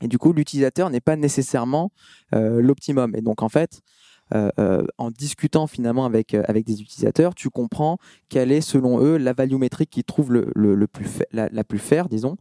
[0.00, 1.92] Et du coup, l'utilisateur n'est pas nécessairement
[2.32, 3.14] l'optimum.
[3.14, 3.82] Et donc en fait,
[4.32, 9.58] en discutant finalement avec, avec des utilisateurs, tu comprends quelle est selon eux la value
[9.58, 12.36] métrique qu'ils trouvent le, le, plus la, la, plus fair, disons,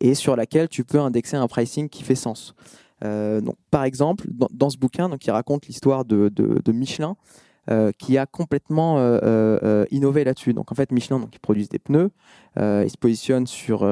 [0.00, 2.56] et sur laquelle tu peux indexer un pricing qui fait sens.
[3.02, 6.30] Euh, donc, par exemple, dans, ce bouquin, donc, il raconte l'histoire de,
[6.72, 7.16] Michelin.
[7.70, 10.52] Euh, qui a complètement euh, innové là-dessus.
[10.52, 12.10] Donc en fait, Michelin, donc, ils produisent des pneus,
[12.58, 13.88] ils se positionnent sur,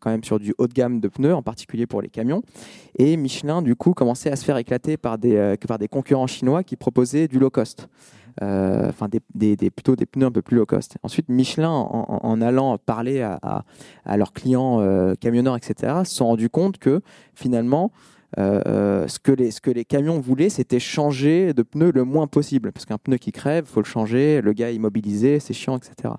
[0.00, 2.42] quand même sur du haut de gamme de pneus, en particulier pour les camions.
[2.98, 6.64] Et Michelin, du coup, commençait à se faire éclater par des, par des concurrents chinois
[6.64, 7.86] qui proposaient du low cost.
[8.40, 10.96] enfin des, plutôt des pneus un peu plus low cost.
[11.04, 17.02] Ensuite, Michelin, en, allant parler à leurs clients camionneurs, etc., se sont rendus compte que
[17.36, 17.92] finalement,
[18.38, 22.04] euh, euh, ce, que les, ce que les camions voulaient, c'était changer de pneu le
[22.04, 22.72] moins possible.
[22.72, 26.14] Parce qu'un pneu qui crève, faut le changer, le gars est immobilisé, c'est chiant, etc.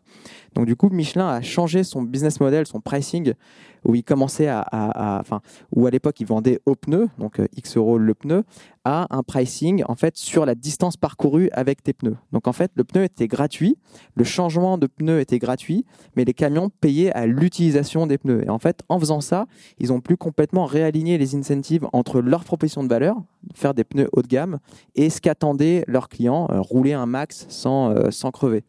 [0.55, 3.33] Donc du coup, Michelin a changé son business model, son pricing,
[3.85, 5.41] où il commençait à, enfin,
[5.75, 8.43] où à l'époque il vendait au pneu, donc euh, X euros le pneu,
[8.85, 12.15] à un pricing en fait sur la distance parcourue avec tes pneus.
[12.31, 13.77] Donc en fait, le pneu était gratuit,
[14.15, 15.85] le changement de pneu était gratuit,
[16.15, 18.43] mais les camions payaient à l'utilisation des pneus.
[18.45, 19.47] Et en fait, en faisant ça,
[19.79, 23.17] ils ont pu complètement réaligner les incentives entre leur proposition de valeur,
[23.53, 24.59] faire des pneus haut de gamme,
[24.95, 28.63] et ce qu'attendaient leurs clients, euh, rouler un max sans, euh, sans crever.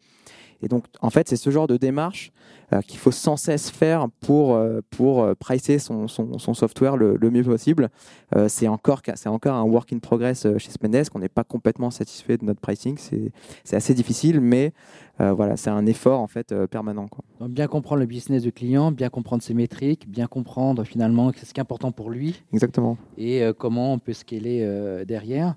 [0.65, 2.31] Et donc, en fait, c'est ce genre de démarche
[2.73, 6.97] euh, qu'il faut sans cesse faire pour, euh, pour euh, pricer son, son, son software
[6.97, 7.89] le, le, mieux possible.
[8.35, 11.15] Euh, c'est encore, encore un work in progress chez Spendesk.
[11.15, 12.97] On n'est pas complètement satisfait de notre pricing.
[12.97, 14.73] C'est assez difficile, mais
[15.19, 17.07] voilà, c'est un effort en fait permanent.
[17.07, 17.23] Quoi.
[17.39, 21.53] Donc, bien comprendre le business du client, bien comprendre ses métriques, bien comprendre finalement ce
[21.53, 22.43] qui est important pour lui.
[22.51, 22.97] Exactement.
[23.17, 25.55] Et comment on peut scaler derrière.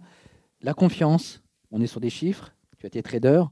[0.60, 1.42] La confiance,
[1.72, 2.52] on est sur des chiffres.
[2.78, 3.42] Tu as été trader,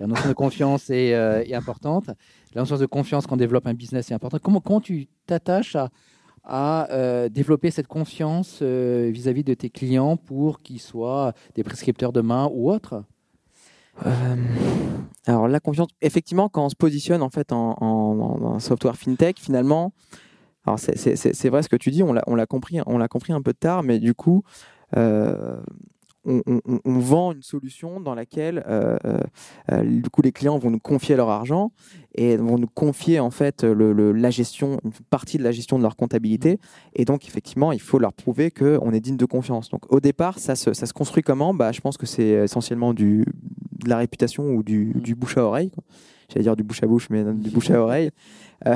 [0.00, 2.10] la notion de confiance est, euh, est, importante.
[2.54, 4.42] La notion de confiance quand on développe un business est importante.
[4.42, 5.76] Comment, tu t'attaches
[6.44, 12.12] à, euh, développer cette confiance euh, vis-à-vis de tes clients pour qu'ils soient des prescripteurs
[12.12, 13.02] demain ou autres?
[15.26, 19.94] Alors la confiance, effectivement, quand on se positionne en fait en, software fintech, finalement,
[20.66, 23.54] alors c'est vrai ce que tu dis, on l'a compris, on l'a compris un peu
[23.54, 24.42] tard, mais du coup,
[26.26, 28.96] on, vend une solution dans laquelle euh,
[29.70, 31.72] euh, du coup les clients vont nous confier leur argent
[32.14, 35.82] et vont nous confier en fait le, la gestion, une partie de la gestion de
[35.82, 36.58] leur comptabilité.
[36.94, 39.68] Et donc effectivement, il faut leur prouver qu'on est digne de confiance.
[39.68, 41.54] Donc au départ, ça se, ça se construit comment?
[41.54, 43.24] Bah, Je pense que c'est essentiellement du,
[43.84, 45.70] de la réputation ou du, du bouche à oreille.
[46.28, 48.10] J'allais dire du bouche à bouche, mais du bouche à oreille.
[48.66, 48.74] Euh,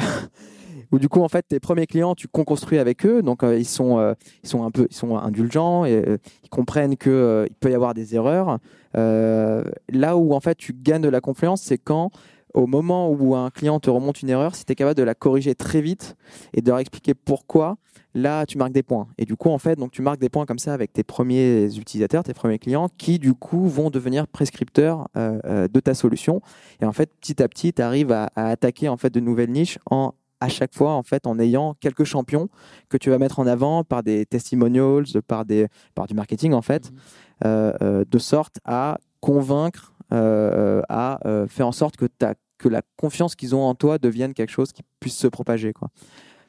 [0.92, 3.22] où du coup en fait tes premiers clients tu construis avec eux.
[3.22, 6.48] Donc euh, ils sont euh, ils sont un peu ils sont indulgents et euh, ils
[6.48, 8.58] comprennent que il peut y avoir des erreurs.
[8.94, 12.10] Là où en fait tu gagnes de la confiance c'est quand
[12.52, 15.14] au moment où un client te remonte une erreur si tu es capable de la
[15.14, 16.16] corriger très vite
[16.52, 17.76] et de leur expliquer pourquoi
[18.12, 19.06] là tu marques des points.
[19.18, 21.66] Et du coup en fait donc tu marques des points comme ça avec tes premiers
[21.76, 26.42] utilisateurs tes premiers clients qui du coup vont devenir prescripteurs de ta solution.
[26.82, 29.52] Et en fait petit à petit tu arrives à, à, attaquer en fait de nouvelles
[29.52, 32.48] niches en à chaque fois en fait en ayant quelques champions
[32.88, 36.62] que tu vas mettre en avant par des testimonials, par des par du marketing en
[36.62, 36.98] fait, mhm.
[37.44, 42.82] euh, euh, de sorte à convaincre, euh, à faire en sorte que ta, que la
[42.96, 45.88] confiance qu'ils ont en toi devienne quelque chose qui puisse se propager quoi.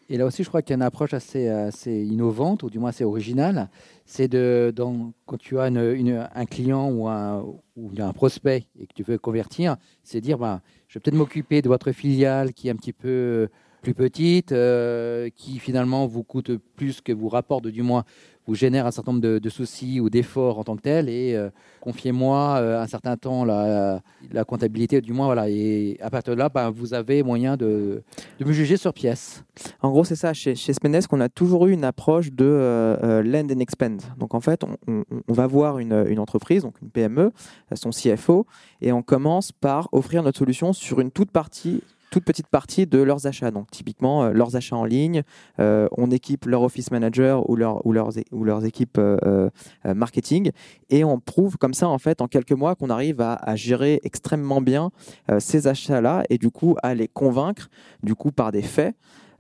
[0.09, 2.79] Et là aussi, je crois qu'il y a une approche assez, assez innovante, ou du
[2.79, 3.69] moins assez originale.
[4.05, 7.45] C'est de, dans, quand tu as une, un client ou un,
[7.77, 11.61] ou un prospect et que tu veux convertir, c'est dire, ben, je vais peut-être m'occuper
[11.61, 13.47] de votre filiale qui est un petit peu
[13.81, 18.03] plus petite, euh, qui finalement vous coûte plus que vous rapporte, du moins
[18.47, 21.49] vous génère un certain nombre de, soucis ou d'efforts en tant que tel, et euh,
[21.79, 25.47] confiez-moi euh, un certain temps la, la, comptabilité, du moins voilà.
[25.47, 28.03] Et à partir de là, ben, vous avez moyen de,
[28.39, 29.43] de, me juger sur pièce.
[29.81, 30.33] En gros, c'est ça.
[30.33, 34.01] Chez, chez Spendesk, on a toujours eu une approche de lend and expand.
[34.17, 37.31] Donc en fait, on, on, va voir une, une, entreprise, donc une PME,
[37.73, 38.47] son CFO,
[38.81, 42.99] et on commence par offrir notre solution sur une toute partie toute petite partie de
[42.99, 43.49] leurs achats.
[43.49, 45.23] Donc typiquement euh, leurs achats en ligne,
[45.59, 49.49] euh, on équipe leur office manager ou, leur, ou, leurs, équipes euh,
[49.83, 50.51] marketing
[50.89, 54.01] et on prouve comme ça en fait en quelques mois qu'on arrive à, à, gérer
[54.03, 54.91] extrêmement bien
[55.39, 57.69] ces achats-là et du coup à les convaincre
[58.03, 58.93] du coup par des faits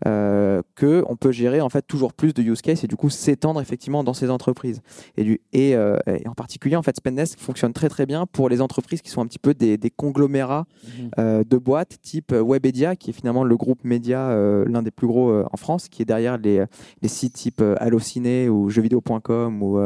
[0.07, 3.61] euh, qu'on peut gérer en fait toujours plus de use cases et du coup s'étendre
[3.61, 4.81] effectivement dans ces entreprises.
[5.17, 8.49] Et, du, et, euh, et, en particulier, en fait, Spendesk fonctionne très très bien pour
[8.49, 11.11] les entreprises qui sont un petit peu des, des conglomérats mhm.
[11.19, 15.07] euh, de boîtes type Webedia, qui est finalement le groupe média euh, l'un des plus
[15.07, 16.63] gros euh, en France, qui est derrière les,
[17.01, 19.79] les sites type Allociné ou jeuxvideo.com ou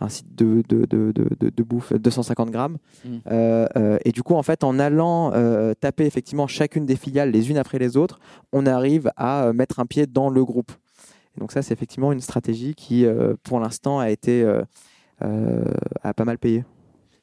[0.00, 2.78] un site de, de, de, de, bouffe 250 grammes.
[3.04, 3.08] Mm.
[3.30, 7.30] Euh, euh, et du coup, en fait, en allant euh, taper effectivement chacune des filiales
[7.30, 8.20] les unes après les autres,
[8.52, 10.72] on arrive à mettre un pied dans le groupe.
[11.36, 13.06] Et donc ça, c'est effectivement une stratégie qui,
[13.42, 14.44] pour l'instant, a été
[15.20, 16.64] a pas mal payé.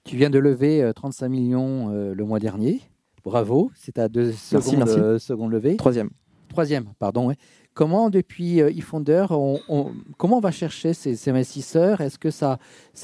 [0.04, 2.82] Tu viens de lever 35 millions le mois dernier.
[3.24, 5.76] Bravo, c'est à deux secondes, merci, levée.
[5.78, 6.10] Troisième.
[6.50, 7.28] Troisième, pardon.
[7.28, 7.36] Ouais.
[7.76, 12.00] Comment, depuis euh, eFounder, on, comment on va chercher ces, investisseurs?
[12.00, 12.58] Est-ce que ça,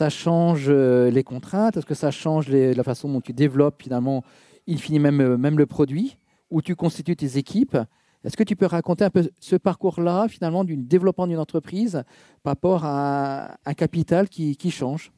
[0.09, 1.75] change euh, les contraintes?
[1.75, 4.23] Est-ce que ça change la façon dont tu développes finalement,
[4.67, 6.17] il finit même, euh, même le produit?
[6.51, 7.77] Où tu constitues tes équipes?
[8.23, 12.03] Est-ce que tu peux raconter un peu ce parcours-là, finalement, du développement d'une entreprise
[12.41, 15.11] par rapport à un capital qui, change?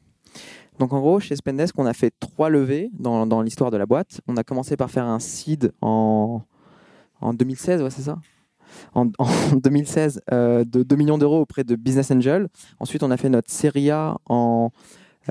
[0.80, 3.86] Donc en gros, chez Spendesk, on a fait trois levées dans, dans l'histoire de la
[3.86, 4.20] boîte.
[4.26, 6.42] On a commencé par faire un seed en,
[7.20, 8.18] en 2016, ouais, c'est ça?
[8.94, 9.06] En,
[9.56, 12.48] 2016 euh, de 2 millions d'euros auprès de Business Angel.
[12.80, 14.70] Ensuite, on a fait notre série A en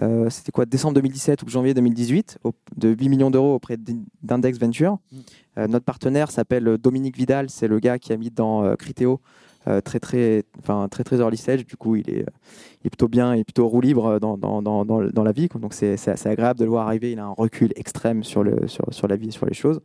[0.02, 2.40] euh, c'était quoi décembre 2017 ou janvier 2018
[2.78, 3.78] de 8 millions d'euros auprès
[4.24, 4.94] d'Index Venture.
[4.94, 5.18] Mm.
[5.60, 9.22] Euh, notre partenaire s'appelle Dominique Vidal, c'est le gars qui a mis dans Criteo
[9.86, 11.66] très très enfin très très early stage.
[11.66, 12.26] Du coup, il est,
[12.82, 15.48] il est plutôt bien, et plutôt roue libre dans, dans, dans, dans la vie.
[15.48, 17.12] Donc c'est assez agréable de le voir arriver.
[17.12, 19.80] Il a un recul extrême sur le sur, sur la vie, sur les choses.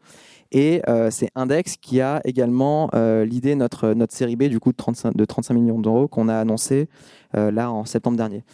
[0.50, 4.72] Et euh, c'est Index qui a également euh, l'idée notre, notre série B du coup
[4.72, 6.88] de 35, de 35 millions d'euros qu'on a annoncé
[7.36, 8.44] euh, là en septembre dernier.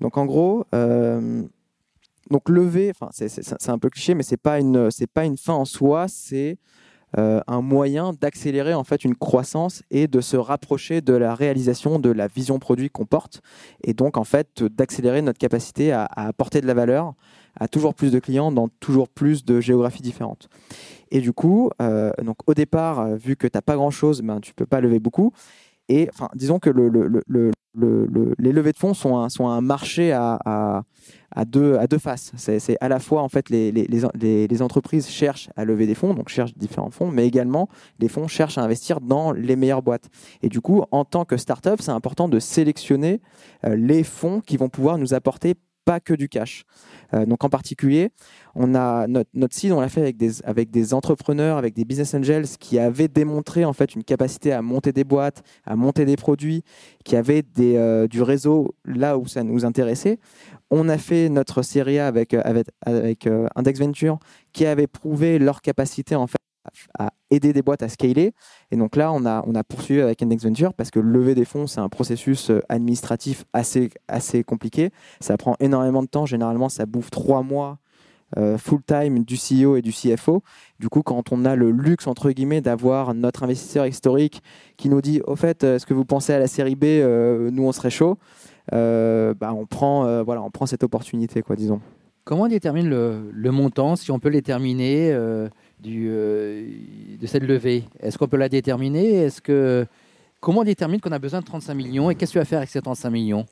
[0.00, 0.64] Donc en gros,
[2.30, 5.64] donc lever, c'est un peu cliché, mais c'est pas une c'est pas une fin en
[5.64, 6.58] soi, c'est
[7.16, 12.10] un moyen d'accélérer en fait une croissance et de se rapprocher de la réalisation de
[12.10, 13.42] la vision produit qu'on porte
[13.84, 17.14] et donc en fait d'accélérer notre capacité à, apporter de la valeur
[17.58, 20.48] à toujours plus de clients dans toujours plus de géographies différentes.
[21.10, 24.40] Et du coup, euh, donc au départ, euh, vu que tu n'as pas grand-chose, ben,
[24.40, 25.32] tu peux pas lever beaucoup.
[25.88, 26.90] Et enfin, disons que le,
[27.74, 30.84] les levées de fonds sont un, sont un marché à,
[31.34, 32.32] à, deux, à deux faces.
[32.36, 33.86] C'est à la fois, en fait, les, les,
[34.46, 38.28] les, entreprises cherchent à lever des fonds, donc cherchent différents fonds, mais également les fonds
[38.28, 40.08] cherchent à investir dans les meilleures boîtes.
[40.42, 43.20] Et du coup, en tant que startup, c'est important de sélectionner
[43.66, 46.64] euh, les fonds qui vont pouvoir nous apporter pas que du cash.
[47.14, 48.10] Euh, donc en particulier,
[48.54, 52.14] on a notre, notre on l'a fait avec des, avec des entrepreneurs, avec des business
[52.14, 56.16] angels qui avaient démontré en fait une capacité à monter des boîtes, à monter des
[56.16, 56.62] produits,
[57.04, 60.18] qui avaient des, euh, du réseau là où ça nous intéressait.
[60.70, 64.18] On a fait notre série A avec, avec, avec euh, Index Venture
[64.52, 66.38] qui avait prouvé leur capacité en fait
[66.98, 68.32] à aider des boîtes à scaler.
[68.70, 71.44] Et donc là, on a, on a poursuivi avec Index Venture parce que lever des
[71.44, 74.90] fonds, c'est un processus euh, administratif assez, assez compliqué.
[75.20, 76.26] Ça prend énormément de temps.
[76.26, 77.78] Généralement, ça bouffe trois mois
[78.38, 80.42] euh, full-time du CEO et du CFO.
[80.78, 84.42] Du coup, quand on a le luxe, entre guillemets, d'avoir notre investisseur historique
[84.76, 87.64] qui nous dit, au fait, est-ce que vous pensez à la série B euh, Nous,
[87.64, 88.18] on serait chaud.
[88.70, 91.80] bah, on, prend, voilà, on prend cette opportunité, quoi, disons.
[92.24, 95.12] Comment on détermine le, le montant, si on peut les terminer
[95.86, 96.66] euh,
[97.20, 97.84] de cette levée.
[98.00, 99.14] Est-ce qu'on peut la déterminer?
[99.14, 99.86] Est-ce que
[100.40, 102.58] comment on détermine qu'on a besoin de 35 millions et qu'est-ce que tu vas faire
[102.58, 103.46] avec ces 35 millions?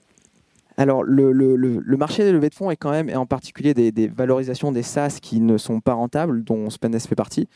[0.76, 4.72] Alors, le, marché des levées de fonds est quand même, et en particulier des, valorisations
[4.72, 7.48] des SaaS qui ne sont pas rentables, dont Spendesk fait partie,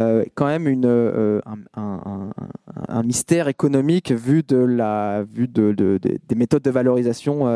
[0.00, 1.40] euh, quand même une, euh,
[1.76, 7.46] un, mystère économique vu, de la, vu de, de, des méthodes de valorisation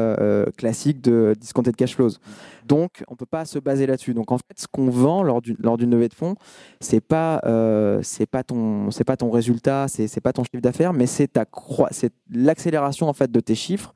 [0.56, 2.18] classiques de discounted cash flows.
[2.66, 4.14] Donc, on ne peut pas se baser là-dessus.
[4.14, 6.35] Donc, en fait, ce qu'on vend lors d'une lors levée de fonds,
[6.81, 7.40] c'est pas
[8.02, 11.44] c'est pas ton c'est pas ton résultat, c'est pas ton chiffre d'affaires, mais c'est ta
[11.90, 13.94] c'est l'accélération en fait de tes chiffres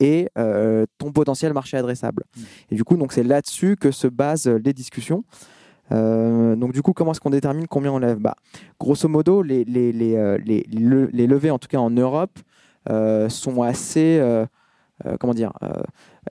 [0.00, 2.24] et euh, ton potentiel marché adressable.
[2.36, 2.40] Mm.
[2.70, 5.24] Et du coup, donc c'est là-dessus que se basent les discussions.
[5.92, 8.18] Euh, donc du coup, comment est-ce qu'on détermine combien on lève?
[8.18, 8.36] Bah,
[8.80, 12.38] Grosso modo, les, les, les, euh, les, les, levées, en tout cas en Europe,
[13.28, 14.20] sont assez...
[15.20, 15.52] comment dire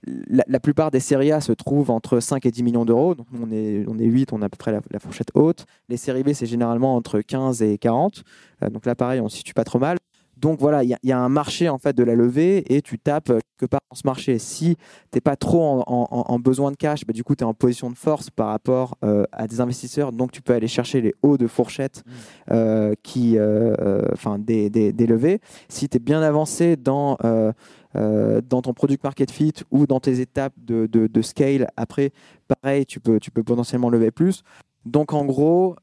[0.05, 3.15] la, plupart des séries A se trouvent entre 5 et 10 millions d'euros.
[3.15, 5.65] Donc on est, on est 8, on a à peu près la, la fourchette haute.
[5.87, 8.23] Les séries B, c'est généralement entre 15 et 40.
[8.71, 9.97] donc là, pareil, on ne se situe pas trop mal.
[10.39, 13.29] Donc voilà, il y, a un marché en fait de la levée et tu tapes
[13.29, 14.39] euh, quelque part dans ce marché.
[14.39, 14.81] Si tu
[15.15, 17.95] n'es pas trop en, besoin de cash, bah, du coup tu es en position de
[17.95, 20.13] force par rapport euh, à des investisseurs.
[20.13, 22.11] Donc tu peux aller chercher les hauts de fourchette mmh.
[22.51, 23.37] euh, qui,
[24.13, 25.39] enfin des, des, levées.
[25.67, 27.17] Si tu es bien avancé dans
[27.95, 32.11] dans ton product market fit ou dans tes étapes de, de, scale, après,
[32.47, 34.43] pareil, tu peux, tu peux potentiellement lever plus.
[34.85, 35.75] Donc en gros,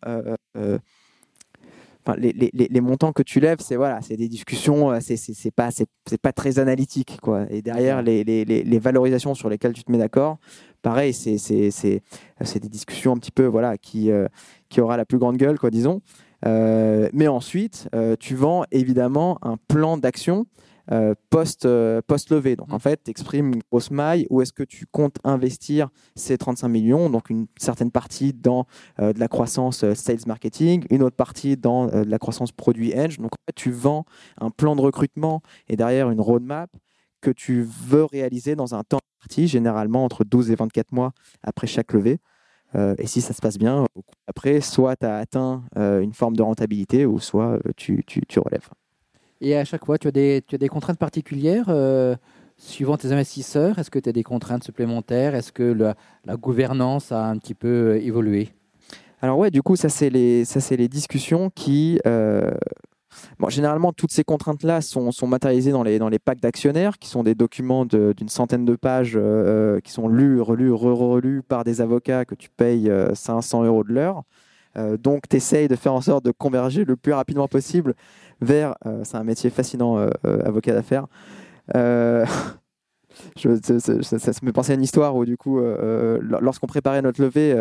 [2.14, 6.32] les, montants que tu lèves, c'est voilà, c'est des discussions, euh, c'est pas, c'est pas
[6.32, 7.46] très analytique, quoi.
[7.50, 10.38] Et derrière, les, valorisations sur lesquelles tu te mets d'accord,
[10.82, 14.28] pareil, c'est des discussions un petit peu, voilà, qui, euh,
[14.68, 16.00] qui aura la plus grande gueule, quoi, disons.
[16.44, 17.88] Euh, mais ensuite,
[18.20, 20.46] tu vends évidemment un plan d'action
[20.92, 22.54] euh, post, euh, post levée.
[22.54, 22.80] Donc en mm.
[22.80, 27.10] fait, tu exprimes une grosse maille où est-ce que tu comptes investir ces 35 millions,
[27.10, 28.66] donc une certaine partie dans
[29.00, 33.18] euh, de la croissance sales marketing, une autre partie dans de la croissance produit edge.
[33.18, 34.04] Donc en fait, tu vends
[34.40, 36.70] un plan de recrutement et derrière une roadmap
[37.20, 41.66] que tu veux réaliser dans un temps parti, généralement entre 12 et 24 mois après
[41.66, 42.18] chaque levée.
[42.74, 43.86] et si ça se passe bien,
[44.26, 48.68] après, soit tu as atteint une forme de rentabilité ou soit tu, tu, tu relèves.
[49.40, 52.16] Et à chaque fois, tu as des, contraintes particulières euh,
[52.56, 53.78] suivant tes investisseurs.
[53.78, 55.34] Est-ce que tu as des contraintes supplémentaires?
[55.34, 55.62] Est-ce que
[56.24, 58.50] la, gouvernance a un petit peu euh, évolué?
[59.20, 61.98] Alors ouais, du coup, ça c'est les, discussions qui...
[62.06, 62.50] Euh,
[63.48, 68.28] généralement, toutes ces contraintes-là sont, matérialisées dans les, packs d'actionnaires, qui sont des documents d'une
[68.28, 69.18] centaine de pages
[69.82, 74.22] qui sont lus, relus, re-relus par des avocats que tu payes 500 euros de l'heure.
[74.98, 77.94] Donc, tu essayes de faire en sorte de converger le plus rapidement possible
[78.40, 81.06] vers, euh, c'est un métier fascinant, euh, euh, avocat d'affaires.
[83.38, 83.48] Je,
[84.02, 87.54] ça, ça, me pensait à une histoire où du coup, lorsqu'on préparait notre levée,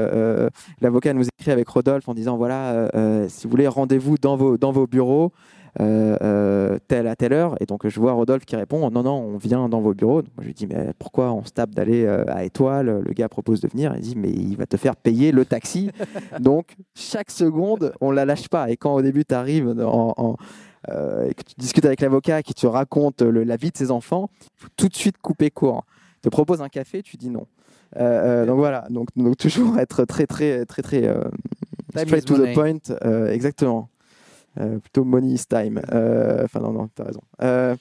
[0.81, 2.89] l'avocat nous écrit avec Rodolphe en disant voilà,
[3.29, 5.31] si vous voulez, rendez-vous dans vos bureaux.
[5.77, 7.55] Telle à telle heure.
[7.61, 10.21] Et donc, je vois Rodolphe qui répond Non, non, on vient dans vos bureaux.
[10.21, 13.01] Donc, moi, je lui dis Mais pourquoi on se tape d'aller à Étoile?
[13.05, 13.93] Le gars propose de venir.
[13.95, 15.91] Il dit Mais il va te faire payer le taxi.
[16.39, 18.69] donc, chaque seconde, on la lâche pas.
[18.69, 20.37] Et quand au début, tu arrives en, en
[20.89, 24.29] euh, et que tu discutes avec l'avocat qui te raconte la vie de ses enfants,
[24.41, 25.85] il faut tout de suite couper court.
[26.17, 27.47] Il te propose un café, tu dis non.
[27.97, 31.23] Euh, euh, donc voilà, donc, donc toujours être très très très très euh,
[31.93, 33.89] Time straight to the point, euh, exactement.
[34.59, 35.81] Euh, plutôt money is time.
[35.91, 37.21] Euh, Enfin non non, t'as raison.
[37.41, 37.75] Euh,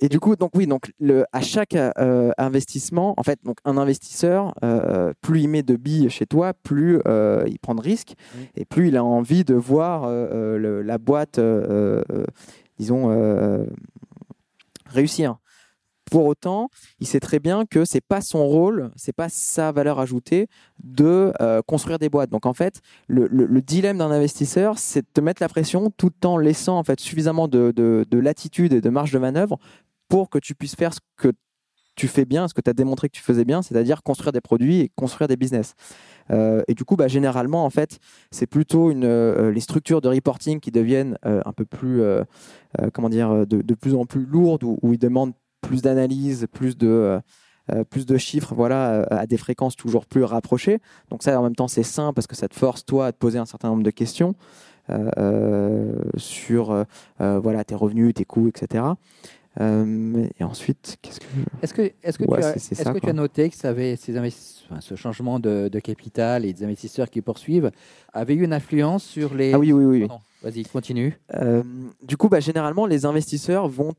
[0.00, 3.76] et du coup, donc oui, donc le, à chaque euh, investissement, en fait, donc un
[3.76, 8.14] investisseur, euh, plus il met de billes chez toi, plus euh, il prend de risques
[8.36, 8.48] Oui.
[8.54, 11.40] et plus il a envie de voir le- la boîte,
[12.78, 13.66] disons,
[14.86, 15.36] réussir.
[16.10, 19.98] Pour autant, il sait très bien que c'est pas son rôle, c'est pas sa valeur
[19.98, 20.46] ajoutée
[20.82, 22.30] de euh, construire des boîtes.
[22.30, 25.90] Donc en fait, le, le- le dilemme d'un investisseur, c'est de te mettre la pression
[25.96, 29.58] tout en laissant en fait suffisamment de, de- de latitude et de marge de manœuvre
[30.08, 31.32] pour que tu puisses faire ce que
[31.94, 34.40] tu fais bien, ce que tu as démontré que tu faisais bien, c'est-à-dire construire des
[34.40, 35.74] produits et construire des business.
[36.30, 37.98] Euh, et du coup, bah, généralement, en fait,
[38.30, 42.00] c'est plutôt euh, les structures de reporting qui deviennent un peu plus,
[42.94, 47.20] comment dire, de, plus en plus lourdes, où ils demandent plus d'analyse, plus de, euh,
[47.72, 50.78] euh, plus de chiffres, voilà, euh, à des fréquences toujours plus rapprochées.
[51.10, 53.18] Donc ça, en même temps, c'est sain parce que ça te force toi à te
[53.18, 54.34] poser un certain nombre de questions
[56.16, 56.86] sur,
[57.18, 58.84] voilà, tes revenus, tes coûts, etc.
[59.60, 61.26] Euh, et ensuite, qu'est-ce que
[61.62, 64.16] Est-ce que, est-ce que, Ouais, tu, as, ça, que tu noté que ça avait, ces
[64.16, 67.70] enfin, ce changement de, de capital et des investisseurs qui poursuivent
[68.12, 69.52] avait eu une influence sur les.
[69.52, 70.08] Ah oui, oui, oui.
[70.42, 71.18] Vas-y, continue.
[71.34, 71.64] Euh,
[72.02, 73.94] du coup, bah, généralement, les investisseurs vont,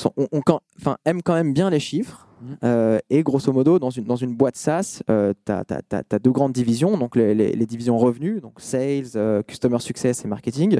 [0.00, 0.12] sont-
[0.44, 2.24] quand- enfin, aiment quand même bien les chiffres.
[2.62, 6.96] Euh, et grosso modo, dans une, dans une boîte SaaS, tu as, deux grandes divisions.
[6.96, 10.78] Donc, les, les- les divisions revenus, donc sales, euh, customer success et marketing.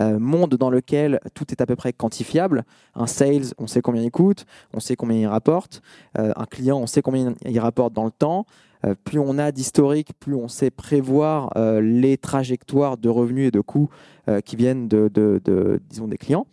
[0.00, 2.64] Euh, monde dans lequel tout est à peu près quantifiable.
[2.94, 5.82] Un sales, on sait combien il coûte, on sait combien il rapporte.
[6.18, 8.46] Euh, un client, on sait combien il rapporte dans le temps.
[8.86, 13.50] Euh, plus on a d'historique, plus on sait prévoir euh, les trajectoires de revenus et
[13.50, 13.88] de coûts
[14.26, 16.46] euh, qui viennent de, disons, des clients.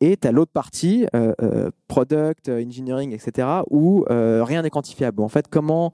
[0.00, 5.22] Et tu as l'autre partie, euh, euh, product, engineering, etc., où rien n'est quantifiable.
[5.22, 5.90] En fait, comment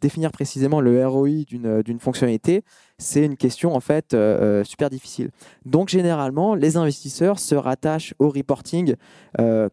[0.00, 2.64] définir précisément le ROI d'une fonctionnalité,
[2.98, 4.16] c'est une question en fait
[4.64, 5.30] super difficile.
[5.64, 8.96] Donc généralement, les investisseurs se rattachent au reporting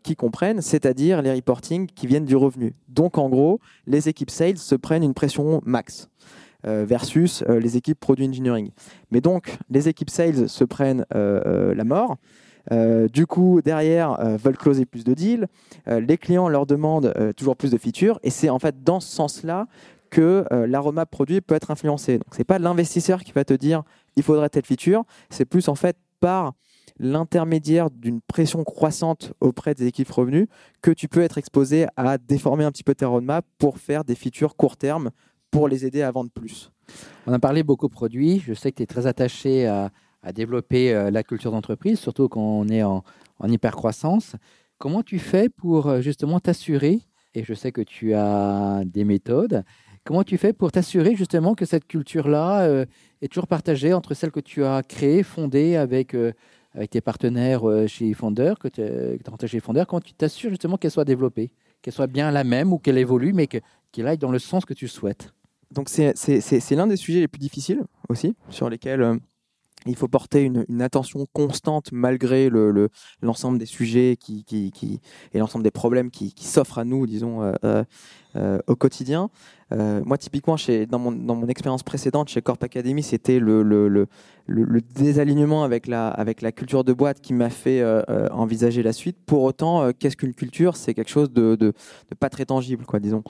[0.04, 2.76] qu'ils comprennent, c'est-à-dire les reporting qui viennent du revenu.
[2.88, 6.10] Donc en gros, les équipes sales se prennent une pression max
[6.64, 8.72] versus euh, les équipes produit engineering.
[9.12, 12.18] Mais donc, les équipes sales se prennent euh, euh, la mort.
[12.72, 15.48] Euh, du coup, derrière, euh, veulent closer plus de deals.
[15.88, 18.20] Euh, les clients leur demandent euh, toujours plus de features.
[18.24, 19.68] Et c'est en fait dans ce sens-là
[20.10, 22.18] que euh, la roadmap produit peut être influencée.
[22.18, 23.84] Donc, c'est pas l'investisseur qui va te dire
[24.16, 25.04] il faudrait telle feature.
[25.30, 26.54] C'est plus en fait par
[27.00, 30.48] l'intermédiaire d'une pression croissante auprès des équipes revenus
[30.82, 34.14] que tu peux être exposé à déformer un petit peu tes roadmaps pour faire des
[34.14, 35.10] features court terme
[35.52, 36.72] pour les aider à vendre plus.
[37.28, 38.40] On a parlé beaucoup produits.
[38.40, 39.92] Je sais que tu es très attaché à,
[40.34, 43.04] développer euh, la culture d'entreprise, surtout quand on est en,
[43.40, 44.36] en hyper-croissance.
[44.78, 47.00] Comment tu fais pour euh, justement t'assurer,
[47.34, 49.64] et je sais que tu as des méthodes,
[50.04, 52.86] comment tu fais pour t'assurer justement que cette culture-là euh,
[53.24, 56.16] est toujours partagée entre celle que tu as créée, fondée avec,
[56.76, 61.06] avec tes partenaires chez Founder, que tu as chez comment tu t'assures justement qu'elle soit
[61.06, 63.60] développée, qu'elle soit bien la même ou qu'elle évolue, mais que-
[63.92, 65.34] qu'elle aille dans le sens que tu souhaites?
[65.72, 69.16] Donc c'est- l'un des sujets les plus difficiles aussi, sur lesquels euh,
[69.88, 72.90] il faut porter une, attention constante malgré le- le-
[73.22, 75.02] l'ensemble des sujets qui, qui-
[75.34, 77.84] et l'ensemble des problèmes qui, s'offrent à nous, disons, euh,
[78.36, 79.30] euh, au quotidien.
[79.72, 84.08] Moi, typiquement, chez, dans, mon, dans mon expérience précédente chez Corp Academy, c'était le, le,
[84.94, 87.82] désalignement avec la, avec la culture de boîte qui m'a fait
[88.32, 89.18] envisager la suite.
[89.26, 90.76] Pour autant, qu'est-ce qu'une culture?
[90.76, 91.74] C'est quelque chose de, de-
[92.10, 93.24] de pas très tangible, quoi, disons.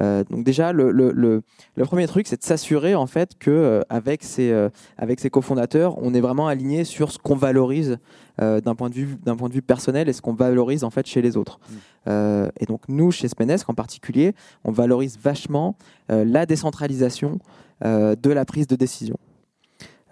[0.00, 1.42] Euh, donc déjà, le, le, le-
[1.76, 5.28] le premier truc, c'est de s'assurer en fait que euh, avec ses, euh, avec ses
[5.28, 7.98] cofondateurs, on est vraiment aligné sur ce qu'on valorise
[8.38, 11.06] d'un point de vue d'un point de vue personnel et ce qu'on valorise en fait
[11.06, 11.60] chez les autres.
[12.08, 15.76] Euh, et donc nous, chez Spendesk en particulier, on valorise vachement
[16.08, 17.38] la décentralisation
[17.84, 19.16] de la prise de décision.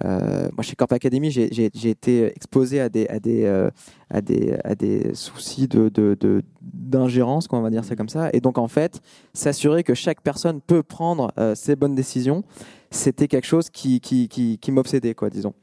[0.04, 3.70] Euh, moi, chez Corp Academy, j'ai été exposé à des, à des, euh,
[4.08, 8.08] à des, à des soucis de, de- de- d'ingérence, quoi, on va dire ça comme
[8.08, 8.30] ça.
[8.32, 9.00] Et donc, en fait,
[9.34, 12.44] s'assurer que chaque personne peut prendre euh, ses bonnes décisions,
[12.90, 15.54] c'était quelque chose qui, qui, qui, qui m'obsédait, quoi, disons.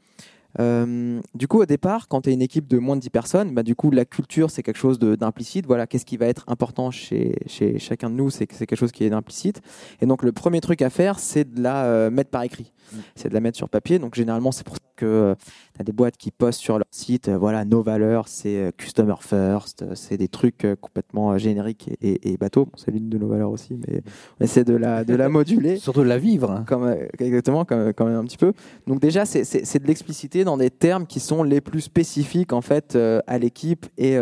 [0.60, 3.54] Euh, du coup, au départ, quand tu es une équipe de moins de 10 personnes,
[3.54, 5.66] bah, du coup, la culture, c'est quelque chose d'implicite.
[5.66, 8.78] Voilà, qu'est-ce qui va être important chez, chez chacun de nous, c'est que c'est quelque
[8.78, 9.60] chose qui est implicite.
[10.00, 12.72] Et donc, le premier truc à faire, c'est de la euh, mettre par écrit.
[12.92, 12.96] Mm.
[13.14, 13.98] C'est de la mettre sur papier.
[13.98, 15.34] Donc, généralement, c'est pour ça que
[15.74, 19.84] tu as des boîtes qui postent sur leur site, voilà, nos valeurs, c'est customer first,
[19.94, 22.68] c'est des trucs complètement génériques et, et, bateaux.
[22.76, 24.02] c'est l'une de nos valeurs aussi, mais
[24.40, 25.76] on essaie de la, de la moduler.
[25.76, 26.50] Surtout de la vivre.
[26.50, 26.64] Hein.
[26.66, 28.52] Comme, exactement, quand, quand, même un petit peu.
[28.86, 32.98] Donc déjà, c'est de l'expliciter dans des termes qui sont les plus spécifiques en fait
[33.26, 34.16] à l'équipe et,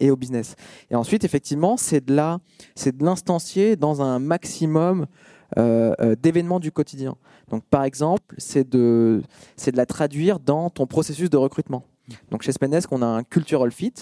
[0.00, 0.54] et au business.
[0.90, 2.38] Et ensuite, effectivement, c'est de la,
[2.74, 5.06] c'est de l'instancier dans un maximum
[5.56, 7.16] euh, euh, d'événements du quotidien.
[7.50, 9.22] Donc, par exemple, c'est de,
[9.66, 11.84] de la traduire dans ton processus de recrutement.
[12.30, 13.92] Donc chez Spendesk, on a un cultural fit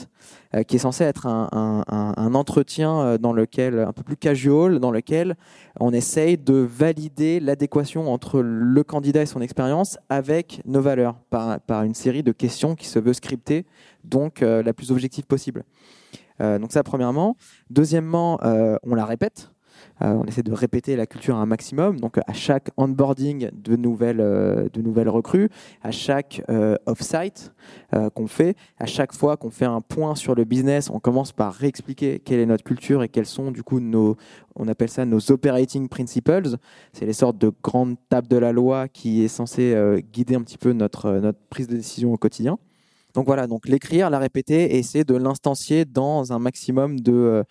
[0.54, 1.48] euh, qui est censé être un,
[1.88, 5.36] un, entretien dans lequel un peu plus casual, dans lequel
[5.80, 11.60] on essaye de valider l'adéquation entre le candidat et son expérience avec nos valeurs par,
[11.60, 13.66] par une série de questions qui se veut scripter,
[14.04, 15.64] donc la plus objective possible.
[16.40, 17.36] donc ça premièrement.
[17.70, 19.50] Deuxièmement, on la répète.
[20.02, 22.00] Euh, on essaie de répéter la culture un maximum.
[22.00, 25.48] Donc à chaque onboarding de nouvelles, euh, de nouvelles recrues,
[25.82, 27.52] à chaque euh, off-site
[28.14, 31.54] qu'on fait, à chaque fois qu'on fait un point sur le business, on commence par
[31.54, 34.16] réexpliquer quelle est notre culture et quelles sont du coup nos,
[34.54, 36.56] on appelle ça nos operating principles.
[36.92, 39.74] C'est les sortes de grandes tables de la loi qui est censé
[40.12, 42.58] guider un petit peu notre, notre prise de décision au quotidien.
[43.14, 47.44] Donc voilà, donc l'écrire, la répéter et essayer de l'instancier dans un maximum de,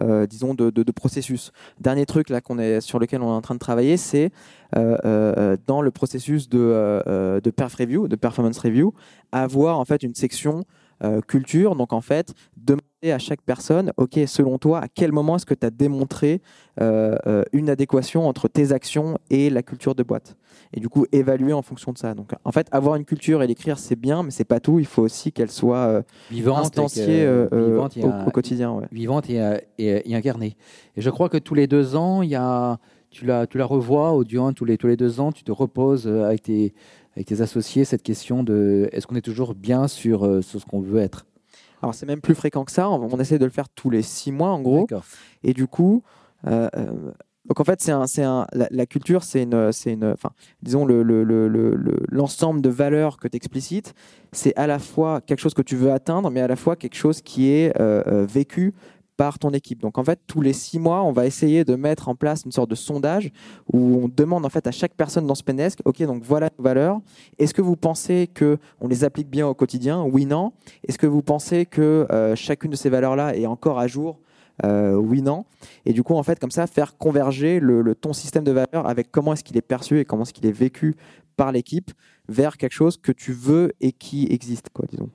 [0.00, 1.52] euh, disons, de, processus.
[1.80, 4.30] Dernier truc là qu'on est sur lequel on est en train de travailler, c'est
[4.76, 8.94] euh, euh, dans le processus de, de perf review, de performance review,
[9.32, 10.64] avoir en fait une section
[11.26, 11.74] culture.
[11.76, 15.54] Donc en fait, demander à chaque personne, ok, selon toi, à quel moment est-ce que
[15.54, 16.40] tu as démontré
[16.78, 20.36] une adéquation entre tes actions et la culture de boîte?
[20.72, 22.14] Et du coup, évaluer en fonction de ça.
[22.14, 24.78] Donc en fait, avoir une culture et l'écrire, c'est bien, mais c'est pas tout.
[24.78, 28.82] Il faut aussi qu'elle soit vivante, instanciée au, quotidien.
[28.92, 29.40] Vivante et,
[29.78, 30.56] et, incarnée.
[30.96, 32.78] Et je crois que tous les deux ans, il y a,
[33.10, 36.06] tu la, tu la revois, Audion, tous les, tous les deux ans, tu te reposes
[36.06, 36.72] avec tes
[37.14, 40.80] avec tes associés cette question de est-ce qu'on est toujours bien sur, euh, ce qu'on
[40.80, 41.26] veut être?
[41.82, 42.88] Alors c'est même plus fréquent que ça.
[42.88, 44.86] On, essaie de le faire tous les six mois en gros.
[45.42, 46.02] Et du coup,
[46.46, 47.10] euh, euh,
[47.46, 50.30] donc en fait c'est un, un, la, culture c'est une, une, enfin
[50.62, 51.48] disons le, le, le,
[52.08, 53.94] l'ensemble de valeurs que tu explicites,
[54.30, 56.94] c'est à la fois quelque chose que tu veux atteindre, mais à la fois quelque
[56.94, 57.76] chose qui est
[58.26, 58.74] vécu
[59.16, 59.80] par ton équipe.
[59.80, 62.52] Donc en fait, tous les six mois, on va essayer de mettre en place une
[62.52, 63.30] sorte de sondage
[63.72, 67.00] où on demande en fait à chaque personne dans Spendesk, ok, donc voilà nos valeurs.
[67.38, 70.02] Est-ce que vous pensez que on les applique bien au quotidien?
[70.02, 70.52] Oui, non.
[70.86, 74.18] Est-ce que vous pensez que euh, chacune de ces valeurs-là est encore à jour?
[74.64, 75.44] Euh, oui, non.
[75.86, 79.10] Et du coup, en fait, comme ça, faire converger le, ton système de valeurs avec
[79.10, 80.96] comment est-ce qu'il est perçu et comment est-ce qu'il est vécu
[81.36, 81.90] par l'équipe
[82.28, 85.10] vers quelque chose que tu veux et qui existe, quoi, disons.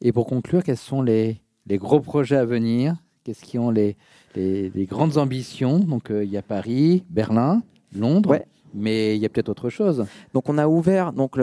[0.00, 3.96] Et pour conclure, quels sont les, les gros projets à venir Qu'est-ce qui ont les,
[4.34, 7.62] les, grandes ambitions Donc, euh, il y a Paris, Berlin,
[7.94, 8.40] Londres,
[8.74, 10.06] mais il y a peut-être autre chose.
[10.34, 11.12] Donc, on a ouvert.
[11.12, 11.38] Donc,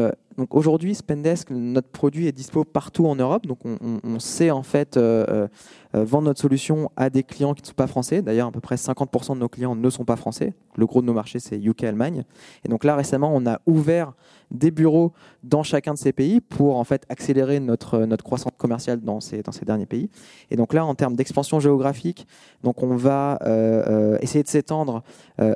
[0.51, 3.45] aujourd'hui, Spendesk, notre produit est dispo partout en Europe.
[3.45, 5.47] Donc, on, sait en fait euh,
[5.95, 8.21] euh, vendre notre solution à des clients qui ne sont pas français.
[8.21, 10.53] D'ailleurs, à peu près 50% de nos clients ne sont pas français.
[10.75, 12.25] Le gros de nos marchés, c'est UK, Allemagne.
[12.63, 14.13] Et donc là, récemment, on a ouvert
[14.51, 15.13] des bureaux
[15.43, 19.87] dans chacun de ces pays pour en fait accélérer notre, croissance commerciale dans ces, derniers
[19.87, 20.09] pays.
[20.51, 22.27] Et donc là, en termes d'expansion géographique,
[22.63, 25.03] donc on va euh, euh, essayer de s'étendre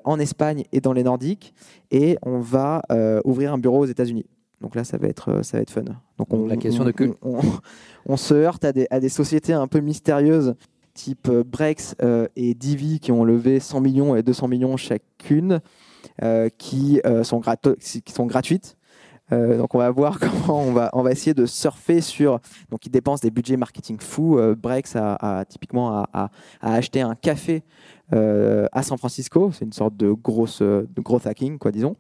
[0.04, 1.54] en Espagne et dans les Nordiques
[1.92, 2.82] et on va
[3.26, 4.26] ouvrir un bureau aux États-Unis.
[4.62, 5.84] Donc là, ça va être, ça va être fun.
[6.18, 6.94] Donc on, la question de
[8.06, 10.56] on, se heurte à des, à des, sociétés un peu mystérieuses,
[10.94, 15.60] type euh, Brex euh, et Divi, qui ont levé 100 millions et 200 millions chacune,
[16.22, 17.42] euh, qui, sont
[17.80, 18.78] qui sont gratuites.
[19.32, 22.40] donc on va voir comment on va, on va essayer de surfer sur.
[22.70, 24.40] Donc ils dépensent des budgets marketing fous.
[24.58, 26.30] Brex a, typiquement a,
[26.62, 27.64] acheté un café
[28.12, 29.52] à San Francisco.
[29.54, 31.96] C'est une sorte de grosse de gros hacking, quoi, disons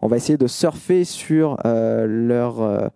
[0.00, 2.88] on va essayer de surfer sur euh, leur euh,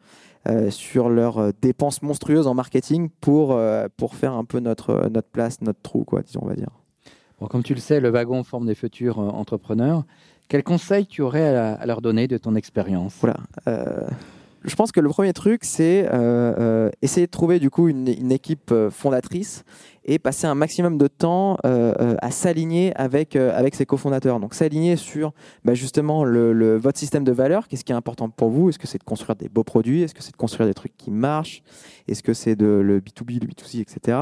[0.49, 3.57] euh, sur leurs dépenses monstrueuses en marketing pour,
[3.97, 6.71] pour faire un peu notre, notre place, notre trou, quoi, disons, on va dire.
[7.41, 10.03] Bon, comme tu le sais, le wagon forme des futurs entrepreneurs.
[10.49, 13.15] Quels conseils tu aurais à, leur donner de ton expérience?
[13.21, 13.37] Voilà
[14.65, 18.31] je pense que le premier truc, c'est euh, euh, essayer de trouver du coup une,
[18.31, 19.65] équipe euh, fondatrice
[20.05, 24.41] et passer un maximum de temps à s'aligner avec, avec ses cofondateurs.
[24.41, 25.33] Donc s'aligner sur
[25.65, 28.69] bah, justement votre système de valeurs, qu'est-ce qui est important pour vous?
[28.69, 30.03] Est-ce que c'est de construire des beaux produits?
[30.03, 31.63] Est-ce que c'est de construire des trucs qui marchent?
[32.09, 34.19] Est-ce que c'est de le B2B, le B2C, etc.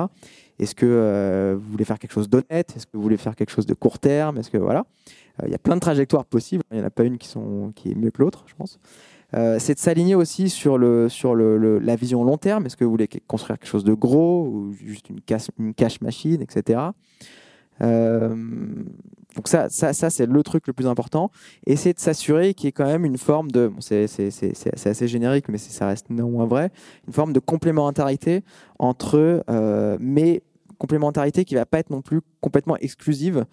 [0.58, 2.74] Est-ce que vous voulez faire quelque chose d'honnête?
[2.76, 4.36] Est-ce que vous voulez faire quelque chose de court terme?
[4.36, 4.84] Est-ce que voilà
[5.46, 6.62] Il y a plein de trajectoires possibles.
[6.72, 8.78] Il n'y en a pas une qui, sont, qui est mieux que l'autre, je pense.
[9.34, 12.66] Euh, c'est de s'aligner aussi sur, le, sur le, la vision long terme.
[12.66, 16.00] Est-ce que vous voulez construire quelque chose de gros ou juste une cash, une cash
[16.00, 16.80] machine, etc.
[17.80, 21.30] donc ça, ça, ça c'est le truc le plus important.
[21.66, 25.48] Essayer de s'assurer qu'il y ait quand même une forme de, bon, c'est assez générique,
[25.48, 26.70] mais ça reste néanmoins vrai,
[27.06, 28.42] une forme de complémentarité
[28.78, 30.42] entre euh, mes
[30.80, 33.44] complémentarité qui va pas être non plus complètement exclusive.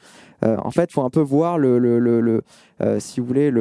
[0.45, 2.41] Euh, en fait, il faut un peu voir le,
[2.81, 3.51] euh, si vous voulez,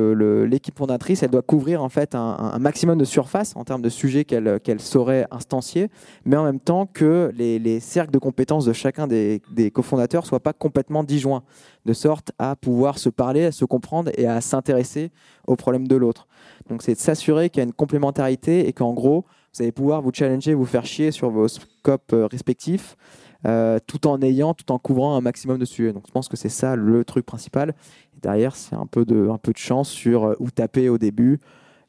[0.47, 4.25] l'équipe fondatrice, elle doit couvrir en fait un, maximum de surface en termes de sujets
[4.25, 5.91] qu'elle saurait instancier,
[6.25, 10.25] mais en même temps que les, les cercles de compétences de chacun des, des cofondateurs
[10.27, 11.43] soient pas complètement disjoints,
[11.85, 15.11] de sorte à pouvoir se parler, à se comprendre et à s'intéresser
[15.47, 16.29] aux problèmes de l'autre.
[16.69, 19.25] Donc, c'est de s'assurer qu'il y a une complémentarité et qu'en gros,
[19.57, 22.97] vous allez pouvoir vous challenger, vous faire chier sur vos scopes euh, respectifs.
[23.47, 25.93] Euh, tout en ayant, tout en couvrant un maximum de sujets.
[25.93, 27.75] Donc je pense que c'est ça le truc principal.
[28.17, 30.99] Et derrière, c'est un peu de, un peu de chance sur euh, où taper au
[30.99, 31.41] début,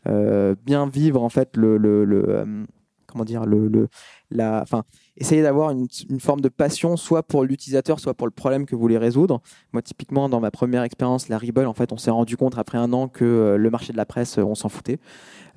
[0.07, 2.65] euh, bien vivre en fait le, le,
[3.07, 3.87] comment dire le, le
[4.29, 4.83] la, enfin
[5.17, 5.87] essayer d'avoir une,
[6.19, 9.41] forme de passion, soit pour l'utilisateur, soit pour le problème que vous voulez résoudre.
[9.73, 12.77] Moi, typiquement, dans ma première expérience, la Ribble, en fait, on s'est rendu compte après
[12.77, 14.99] un an que le marché de la presse, on s'en foutait.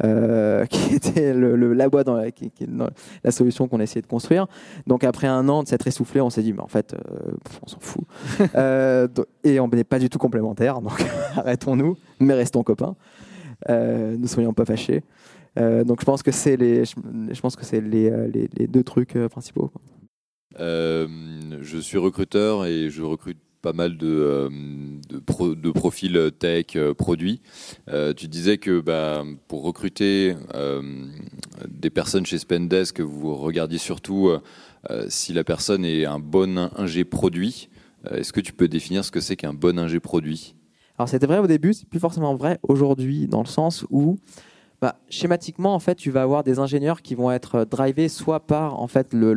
[0.03, 2.51] Euh, qui était le, la boîte dans la, qui,
[3.23, 4.47] la solution qu'on essayait de construire.
[4.87, 7.33] Donc après un an de s'être essoufflé, on s'est dit, mais en fait, euh,
[7.63, 8.05] on s'en fout.
[8.57, 9.07] Euh,
[9.45, 11.05] et on n'est pas du tout complémentaires, donc
[11.37, 12.97] arrêtons-nous, mais restons copains.
[13.69, 15.03] ne soyons pas fâchés.
[15.57, 19.15] Donc je pense que c'est les, je, pense que c'est les, les, les, deux trucs
[19.31, 19.71] principaux.
[20.59, 24.49] je suis recruteur et je recrute pas mal de, euh,
[25.11, 27.41] de, profils tech, euh, produits.
[27.89, 30.35] Euh, tu disais que bah, pour recruter
[31.69, 34.31] des personnes chez Spendesk, vous regardiez surtout
[35.09, 37.69] si la personne est un bon ingé produit.
[38.11, 40.55] Est-ce que tu peux définir ce que c'est qu'un bon ingé produit?
[40.99, 44.19] Alors c'était vrai au début, c'est plus forcément vrai aujourd'hui, dans le sens où
[44.81, 48.81] bah, schématiquement, en fait, tu vas avoir des ingénieurs qui vont être drivés soit par
[48.81, 49.35] en fait le,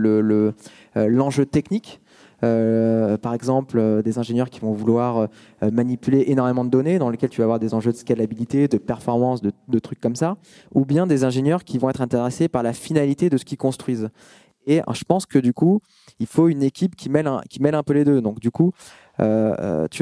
[0.96, 2.02] l'enjeu technique,
[2.44, 5.18] euh, par exemple, euh, des ingénieurs qui vont vouloir
[5.64, 8.78] euh, manipuler énormément de données, dans lesquels tu vas avoir des enjeux de scalabilité, de
[8.78, 10.38] performance, de, trucs comme ça,
[10.74, 14.10] ou bien des ingénieurs qui vont être intéressés par la finalité de ce qu'ils construisent.
[14.66, 15.82] Et je pense que du coup,
[16.20, 18.22] il faut une équipe qui mêle un, qui mêle un peu les deux.
[18.22, 18.72] Donc du coup,
[19.18, 19.24] tu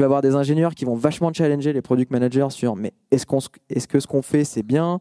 [0.02, 3.38] vas avoir des ingénieurs qui vont vachement challenger les product managers sur mais est-ce, qu'on,
[3.68, 5.00] est-ce que ce qu'on fait c'est bien?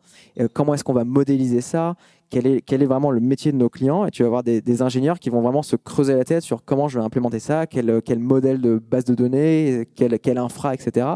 [0.54, 1.96] Comment est-ce qu'on va modéliser ça?
[2.30, 4.06] Quel est, quel est vraiment le métier de nos clients?
[4.06, 6.88] Et tu vas avoir des, ingénieurs qui vont vraiment se creuser la tête sur comment
[6.88, 11.08] je vais implémenter ça, quel, quel modèle de base de données, quel, quel infra, etc.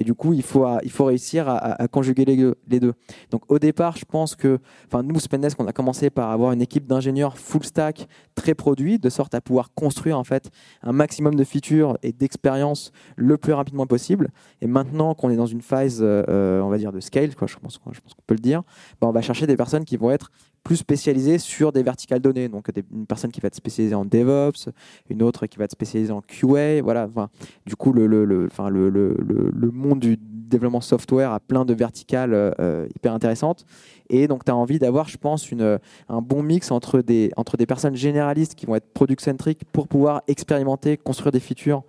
[0.00, 2.94] Et du coup, il faut, il faut réussir à, conjuguer les deux,
[3.30, 6.62] Donc au départ, je pense que, enfin nous, Spendesk, on a commencé par avoir une
[6.62, 10.50] équipe d'ingénieurs full stack très produit, de sorte à pouvoir construire en fait
[10.82, 14.30] un maximum de features et d'expériences le plus rapidement possible.
[14.62, 17.56] Et maintenant qu'on est dans une phase, euh, on va dire, de scale, quoi, je
[17.56, 17.92] pense, qu'on
[18.26, 18.62] peut le dire,
[19.02, 20.30] ben, on va chercher des personnes qui vont être
[20.62, 22.48] plus spécialisées sur des verticales données.
[22.48, 24.70] Donc une personne qui va être spécialisée en DevOps,
[25.08, 26.82] une autre qui va être spécialisée en QA.
[26.82, 27.06] Voilà.
[27.08, 27.28] Enfin,
[27.66, 31.72] du coup, le, le, le, enfin, le, le, monde du développement software a plein de
[31.74, 33.64] verticales euh, hyper intéressantes.
[34.08, 37.56] Et donc, tu as envie d'avoir, je pense, une, un bon mix entre des, entre
[37.56, 41.84] des personnes généralistes qui vont être product-centriques pour pouvoir expérimenter, construire des features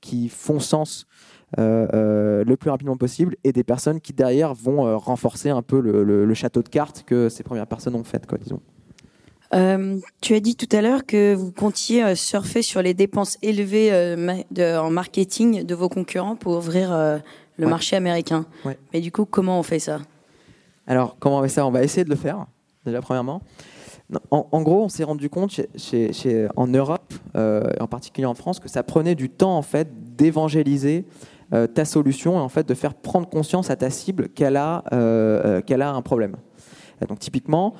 [0.00, 1.06] qui font sens
[1.56, 6.34] le plus rapidement possible et des personnes qui derrière vont renforcer un peu le, le,
[6.34, 8.60] château de cartes que ces premières personnes ont fait, quoi, disons.
[10.20, 13.90] tu as dit tout à l'heure que vous comptiez surfer sur les dépenses élevées
[14.50, 17.20] de, en marketing de vos concurrents pour ouvrir
[17.56, 18.46] le marché américain.
[18.92, 20.00] Mais du coup, comment on fait ça?
[20.86, 21.66] Alors, comment on fait ça?
[21.66, 22.46] On va essayer de le faire,
[22.84, 23.42] déjà premièrement.
[24.30, 28.68] En, gros, on s'est rendu compte chez, en Europe, euh, en particulier en France, que
[28.68, 31.04] ça prenait du temps en fait d'évangéliser
[31.52, 34.84] euh, ta solution et en fait de faire prendre conscience à ta cible qu'elle a,
[34.92, 36.36] euh, qu'elle a un problème.
[37.08, 37.74] Donc typiquement,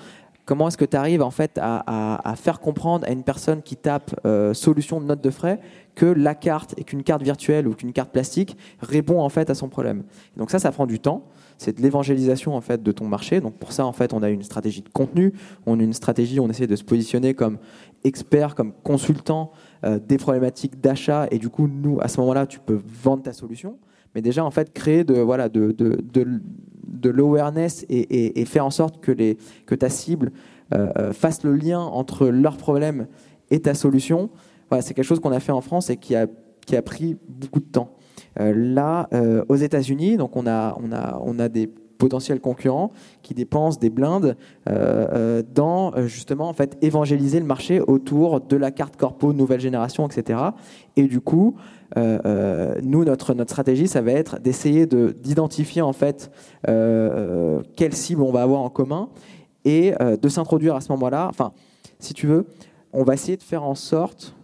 [0.44, 4.14] comment est-ce que tu arrives en fait à, faire comprendre à une personne qui tape
[4.52, 5.58] solution de note de frais
[5.94, 9.54] que la carte et qu'une carte virtuelle ou qu'une carte plastique répond en fait à
[9.54, 10.04] son problème?
[10.36, 11.24] donc ça, ça prend du temps.
[11.58, 13.40] C'est de l'évangélisation en fait de ton marché.
[13.40, 15.32] Donc pour ça, en fait, on a une stratégie de contenu,
[15.64, 17.58] on a une stratégie, on essaie de se positionner comme
[18.04, 19.52] expert, comme consultant
[19.84, 21.26] euh, des problématiques d'achat.
[21.30, 23.78] Et du coup, nous, à ce moment-là, tu peux vendre ta solution.
[24.14, 28.70] Mais déjà, en fait, créer de voilà de, de, de, l'awareness et, et, faire en
[28.70, 30.32] sorte que, les, que ta cible
[30.74, 33.06] euh, euh, fasse le lien entre leur problème
[33.50, 34.30] et ta solution
[34.80, 36.26] c'est quelque chose qu'on a fait en France et qui a,
[36.66, 37.94] qui a pris beaucoup de temps.
[38.36, 39.08] Là,
[39.48, 42.92] aux États-Unis, donc on a, on, a, on a des potentiels concurrents
[43.22, 44.36] qui dépensent des blindes
[44.68, 50.06] euh, dans justement en fait évangéliser le marché autour de la carte corpo nouvelle génération,
[50.06, 50.38] etc.
[50.96, 51.56] Et du coup,
[51.96, 56.30] nous notre notre stratégie, ça va être d'essayer de d'identifier en fait
[56.64, 59.08] quelle cible on va avoir en commun
[59.64, 61.28] et de s'introduire à ce moment-là.
[61.28, 61.52] Enfin,
[61.98, 62.46] si tu veux,
[62.92, 64.34] on va essayer de faire en sorte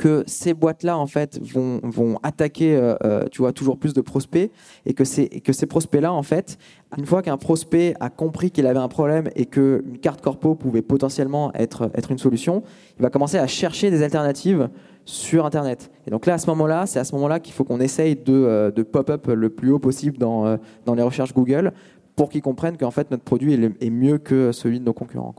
[0.00, 4.50] que ces boîtes-là en fait vont, attaquer euh, euh, tu vois toujours plus de prospects
[4.86, 6.56] et que ces prospects-là en fait
[6.96, 10.54] une fois qu'un prospect a compris qu'il avait un problème et que une carte corpo
[10.54, 12.62] pouvait potentiellement être une solution,
[12.98, 14.70] il va commencer à chercher des alternatives
[15.04, 15.90] sur internet.
[16.06, 18.32] Et donc là à ce moment-là, c'est à ce moment-là qu'il faut qu'on essaye de,
[18.32, 20.58] euh, pop-up le plus haut possible dans
[20.96, 21.72] les recherches Google
[22.16, 25.34] pour qu'ils comprennent qu'en fait notre produit est, mieux que celui de nos concurrents.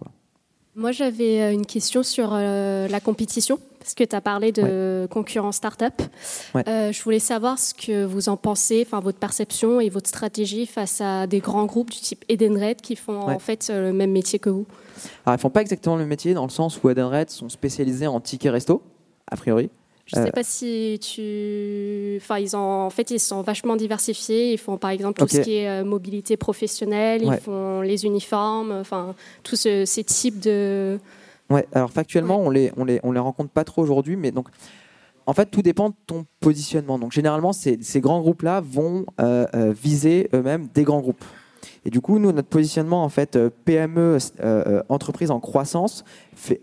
[0.76, 5.06] Moi, j'avais euh, une question sur euh, la compétition, parce que tu as parlé de
[5.12, 6.02] concurrence start-up.
[6.56, 10.66] Euh, je voulais savoir ce que vous en pensez, enfin votre perception et votre stratégie
[10.66, 14.40] face à des grands groupes du type Edenred qui font en fait le même métier
[14.40, 14.66] que vous.
[15.26, 18.22] Alors, ils font pas exactement le métier dans le sens où Edenred sont spécialisés en
[18.22, 18.82] tickets resto,
[19.30, 19.70] a priori.
[20.14, 22.18] Je ne sais euh, pas si tu.
[22.18, 22.60] Enfin, ils ont...
[22.60, 24.54] en fait, ils sont vachement diversifiés.
[24.54, 28.72] Ils font par exemple tout ce qui est euh, mobilité professionnelle, ils font les uniformes,
[28.72, 31.00] enfin, tous ces types de.
[31.50, 34.48] Ouais, alors factuellement, on les, on les, on les rencontre pas trop aujourd'hui, mais donc.
[35.28, 36.98] En fait, tout dépend de ton positionnement.
[36.98, 41.24] Donc, généralement, ces, ces grands groupes-là vont euh, viser eux-mêmes des grands groupes.
[41.84, 46.04] Et du coup, nous, notre positionnement en fait euh, PME, euh, euh, entreprise en croissance,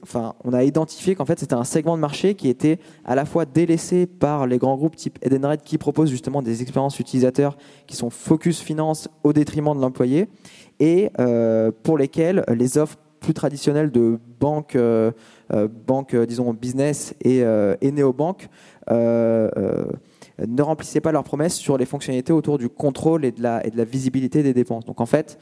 [0.03, 3.25] enfin, on a identifié qu'en fait c'était un segment de marché qui était à la
[3.25, 7.57] fois délaissé par les grands groupes type Edenred qui proposent justement des expériences utilisateurs
[7.87, 10.29] qui sont focus finance au détriment de l'employé
[10.79, 11.11] et
[11.83, 14.79] pour lesquels les offres plus traditionnelles de banques,
[15.87, 17.39] banques disons business et,
[17.81, 18.49] et néobanques
[20.47, 24.43] ne remplissaient pas leurs promesses sur les fonctionnalités autour du contrôle et de la, visibilité
[24.43, 24.85] des dépenses.
[24.85, 25.39] Donc en fait,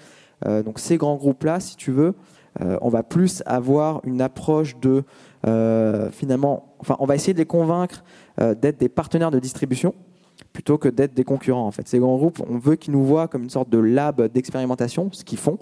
[0.46, 2.14] euh, donc ces grands groupes-là, si tu veux,
[2.62, 5.04] euh, on va plus avoir une approche de
[5.46, 8.04] euh, finalement, enfin, on va essayer de les convaincre
[8.38, 9.94] d'être des partenaires de distribution
[10.52, 11.66] plutôt que d'être des concurrents.
[11.66, 14.30] En fait, ces grands groupes, on veut qu'ils nous voient comme une sorte de lab
[14.30, 15.58] d'expérimentation, ce qu'ils font,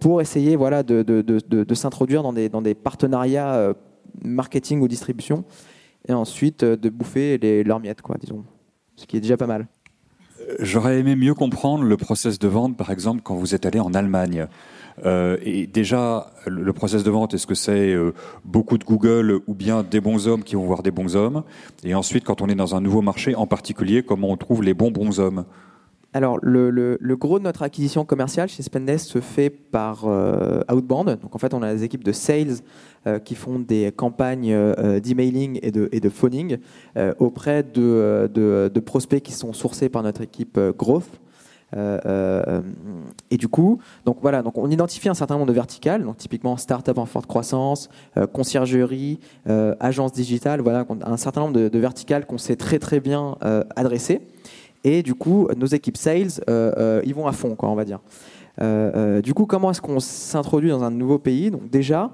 [0.00, 3.74] pour essayer voilà de, s'introduire dans des partenariats
[4.22, 5.44] marketing ou distribution
[6.08, 8.44] et ensuite euh, de bouffer les, leurs miettes, quoi, disons.
[8.96, 9.66] Ce qui est déjà pas mal.
[10.40, 13.78] Euh, j'aurais aimé mieux comprendre le process de vente, par exemple, quand vous êtes allé
[13.78, 14.46] en Allemagne.
[15.04, 17.94] Euh, et déjà, le process de vente, est-ce que c'est
[18.44, 21.44] beaucoup de Google ou bien des bons hommes qui vont voir des bons hommes?
[21.84, 24.74] Et ensuite, quand on est dans un nouveau marché, en particulier, comment on trouve les
[24.74, 25.44] bons bons hommes?
[26.14, 30.04] Alors, le, gros de notre acquisition commerciale chez Spendesk se fait par
[30.70, 31.18] outbound.
[31.20, 32.56] Donc, en fait, on a des équipes de sales
[33.08, 36.58] euh, qui font des campagnes euh, d'emailing et de, phoning
[36.96, 41.20] euh, auprès de, prospects qui sont sourcés par notre équipe growth.
[41.74, 47.06] et du coup, donc on identifie un certain nombre de verticales, donc typiquement start-up en
[47.06, 47.88] forte croissance,
[48.32, 49.20] conciergerie,
[49.78, 53.36] agence digitale, voilà, un certain nombre de verticales qu'on sait très très bien
[53.76, 54.22] adresser.
[54.84, 56.30] Et du coup, nos équipes sales,
[57.04, 58.00] ils vont à fond, quoi, on va dire.
[59.22, 61.50] du coup, comment est-ce qu'on s'introduit dans un nouveau pays?
[61.50, 62.12] Donc déjà,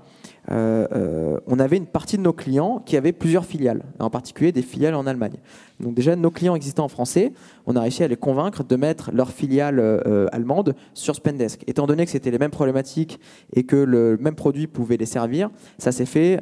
[0.51, 4.53] euh, euh, on avait une partie de nos clients qui avaient plusieurs filiales, en particulier
[4.53, 5.37] des filiales en Allemagne.
[5.81, 7.33] Donc déjà, nos clients existants en français,
[7.67, 11.62] on a réussi à les convaincre de mettre leur filiale euh, allemande sur Spendesk.
[11.67, 13.19] Étant donné que c'était les mêmes problématiques
[13.55, 16.41] et que le même produit pouvait les servir, ça s'est fait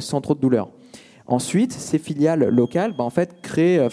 [0.00, 0.70] sans trop de douleur.
[1.26, 3.88] Ensuite, ces filiales locales, bah, en fait, créent,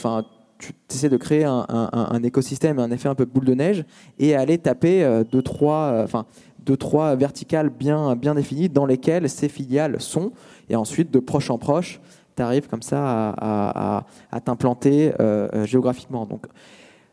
[0.87, 3.85] tu essaies de créer un, écosystème, un effet un peu boule de neige,
[4.19, 6.25] et aller taper deux, trois, enfin,
[6.59, 10.31] deux, trois verticales bien, bien définies dans lesquelles ces filiales sont.
[10.69, 11.99] Et ensuite, de proche en proche,
[12.35, 16.27] tu arrives comme ça à, t'implanter euh, euh, géographiquement.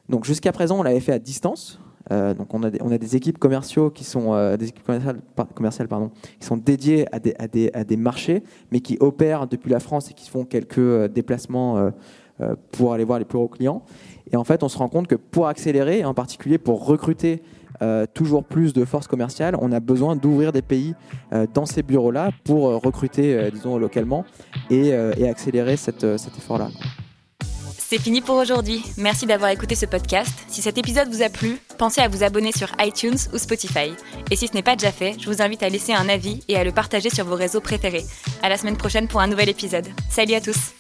[0.09, 1.81] Donc, jusqu'à présent, on l'avait fait à distance.
[2.11, 4.91] Euh, donc on a, des, on a des équipes commerciaux qui sont des équipes
[5.55, 8.43] commerciales, pardon, qui sont dédiées à des, à, des, à des, marchés,
[8.73, 11.93] mais qui opèrent depuis la France et qui font quelques déplacements
[12.73, 13.83] pour aller voir les plus gros clients.
[14.33, 17.43] Et en fait, on se rend compte que pour accélérer, en particulier pour recruter
[17.83, 20.95] euh, toujours plus de forces commerciales, on a besoin d'ouvrir des pays
[21.33, 24.25] euh, dans ces bureaux-là pour euh, recruter, disons, localement
[24.71, 24.93] et,
[25.27, 26.69] accélérer cet effort-là.
[27.79, 28.85] C'est fini pour aujourd'hui.
[28.99, 30.33] Merci d'avoir écouté ce podcast.
[30.47, 33.93] Si cet épisode vous a plu, pensez à vous abonner sur iTunes ou Spotify.
[34.31, 36.57] Et si ce n'est pas déjà fait, je vous invite à laisser un avis et
[36.57, 38.05] à le partager sur vos réseaux préférés.
[38.43, 39.89] À la semaine prochaine pour un nouvel épisode.
[40.09, 40.80] Salut à tous!